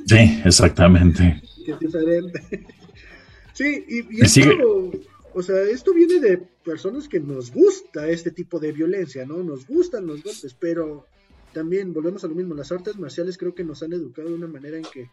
Sí, 0.06 0.40
exactamente. 0.44 1.42
Sí, 3.52 3.84
y, 3.88 4.22
esto, 4.22 4.90
o 5.34 5.42
sea, 5.42 5.60
esto 5.64 5.92
viene 5.92 6.18
de 6.18 6.38
personas 6.64 7.08
que 7.08 7.20
nos 7.20 7.52
gusta 7.52 8.08
este 8.08 8.30
tipo 8.30 8.58
de 8.58 8.72
violencia, 8.72 9.26
¿no? 9.26 9.42
Nos 9.42 9.66
gustan 9.66 10.06
los 10.06 10.22
golpes, 10.22 10.56
pero 10.58 11.04
también 11.52 11.92
volvemos 11.92 12.24
a 12.24 12.28
lo 12.28 12.34
mismo, 12.34 12.54
las 12.54 12.72
artes 12.72 12.98
marciales 12.98 13.38
creo 13.38 13.54
que 13.54 13.64
nos 13.64 13.82
han 13.82 13.92
educado 13.92 14.28
de 14.28 14.34
una 14.34 14.46
manera 14.46 14.76
en 14.76 14.84
que 14.84 15.08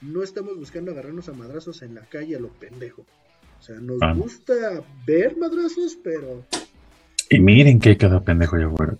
no 0.00 0.22
estamos 0.22 0.56
buscando 0.56 0.92
agarrarnos 0.92 1.28
a 1.28 1.32
madrazos 1.32 1.82
en 1.82 1.94
la 1.94 2.02
calle 2.02 2.36
a 2.36 2.40
lo 2.40 2.48
pendejo. 2.48 3.04
O 3.58 3.62
sea, 3.62 3.76
nos 3.80 3.98
ah. 4.00 4.12
gusta 4.12 4.54
ver 5.06 5.36
madrazos, 5.36 5.98
pero... 6.02 6.44
Y 7.30 7.40
miren 7.40 7.80
que 7.80 7.96
cada 7.96 8.22
pendejo 8.22 8.58
ya 8.58 8.70
fuera. 8.70 8.96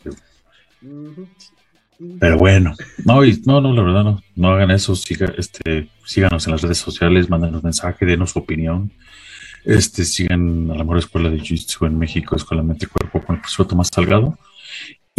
Pero 2.20 2.38
bueno, 2.38 2.74
no, 3.04 3.22
no, 3.46 3.60
no, 3.60 3.72
la 3.72 3.82
verdad 3.82 4.04
no, 4.04 4.22
no 4.36 4.50
hagan 4.50 4.70
eso, 4.70 4.94
siga, 4.94 5.32
este, 5.36 5.88
síganos 6.04 6.46
en 6.46 6.52
las 6.52 6.62
redes 6.62 6.78
sociales, 6.78 7.28
mándenos 7.28 7.64
mensaje, 7.64 8.06
denos 8.06 8.30
su 8.30 8.40
opinión. 8.40 8.92
Este, 9.64 10.04
sigan 10.04 10.70
a 10.70 10.74
la 10.74 10.84
mejor 10.84 10.98
escuela 10.98 11.30
de 11.30 11.38
Jiu-Jitsu 11.38 11.86
en 11.86 11.98
México, 11.98 12.36
Escuela 12.36 12.62
Mente 12.62 12.86
Cuerpo 12.86 13.20
con 13.20 13.36
el 13.36 13.40
profesor 13.40 13.66
Tomás 13.66 13.90
Salgado. 13.92 14.38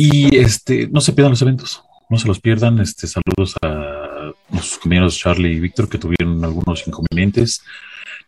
Y 0.01 0.37
este, 0.37 0.87
no 0.87 1.01
se 1.01 1.11
pierdan 1.11 1.31
los 1.31 1.41
eventos, 1.41 1.83
no 2.09 2.17
se 2.17 2.25
los 2.25 2.39
pierdan. 2.39 2.79
Este, 2.79 3.05
saludos 3.05 3.55
a 3.61 4.31
nuestros 4.49 4.79
compañeros 4.79 5.17
Charlie 5.17 5.51
y 5.51 5.59
Víctor 5.59 5.89
que 5.89 5.97
tuvieron 5.97 6.41
algunos 6.45 6.87
inconvenientes. 6.87 7.61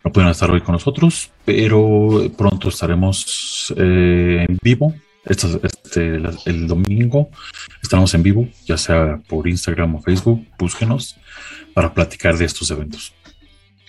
No 0.03 0.11
pueden 0.11 0.29
estar 0.29 0.51
hoy 0.51 0.59
con 0.59 0.73
nosotros, 0.73 1.31
pero 1.45 2.29
pronto 2.37 2.67
estaremos 2.67 3.73
eh, 3.77 4.45
en 4.49 4.57
vivo 4.61 4.93
este, 5.25 6.19
el 6.45 6.67
domingo 6.67 7.29
estamos 7.81 8.13
en 8.15 8.23
vivo, 8.23 8.47
ya 8.65 8.77
sea 8.77 9.21
por 9.27 9.47
Instagram 9.47 9.95
o 9.95 10.01
Facebook, 10.01 10.45
búsquenos 10.57 11.17
para 11.73 11.93
platicar 11.93 12.37
de 12.37 12.45
estos 12.45 12.71
eventos. 12.71 13.13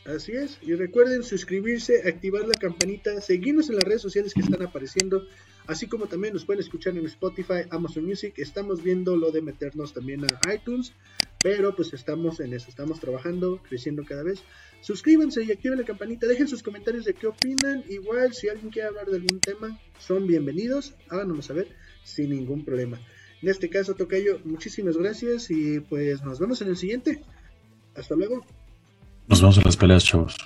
Así 0.05 0.33
es, 0.33 0.59
y 0.63 0.75
recuerden 0.75 1.23
suscribirse, 1.23 2.09
activar 2.09 2.45
la 2.45 2.55
campanita, 2.55 3.21
seguirnos 3.21 3.69
en 3.69 3.77
las 3.77 3.85
redes 3.85 4.03
sociales 4.03 4.35
que 4.35 4.41
están 4.41 4.61
apareciendo, 4.61 5.29
así 5.69 5.87
como 5.87 6.07
también 6.07 6.35
nos 6.35 6.45
pueden 6.45 6.61
escuchar 6.61 6.97
en 6.97 7.07
Spotify, 7.07 7.67
Amazon 7.71 8.05
Music, 8.05 8.35
estamos 8.39 8.83
viendo 8.83 9.17
lo 9.17 9.31
de 9.31 9.43
meternos 9.43 9.95
también 9.95 10.25
a 10.25 10.55
iTunes, 10.55 10.93
pero 11.41 11.77
pues 11.77 11.93
estamos 11.93 12.41
en 12.41 12.53
eso, 12.53 12.69
estamos 12.69 12.99
trabajando, 12.99 13.63
creciendo 13.69 14.05
cada 14.05 14.25
vez. 14.25 14.43
Suscríbanse 14.81 15.45
y 15.45 15.53
activen 15.53 15.79
la 15.79 15.85
campanita, 15.85 16.27
dejen 16.27 16.49
sus 16.49 16.65
comentarios 16.65 17.05
de 17.05 17.15
qué 17.15 17.29
opinan, 17.29 17.85
igual 17.89 18.35
si 18.35 18.49
alguien 18.49 18.71
quiere 18.71 18.89
hablar 18.89 19.07
de 19.07 19.19
algún 19.19 19.39
tema, 19.39 19.79
son 20.01 20.27
bienvenidos, 20.27 20.95
háganoslo 21.11 21.43
saber 21.43 21.69
sin 22.03 22.31
ningún 22.31 22.65
problema. 22.65 23.01
En 23.41 23.49
este 23.49 23.71
caso, 23.71 23.95
Tocayo, 23.95 24.41
muchísimas 24.45 24.97
gracias 24.97 25.49
y 25.53 25.79
pues 25.79 26.25
nos 26.25 26.41
vemos 26.41 26.61
en 26.61 26.69
el 26.69 26.77
siguiente. 26.77 27.23
Hasta 27.95 28.17
luego. 28.17 28.45
Nos 29.29 29.41
vemos 29.41 29.57
en 29.59 29.65
las 29.65 29.77
peleas, 29.77 30.05
chavos. 30.05 30.37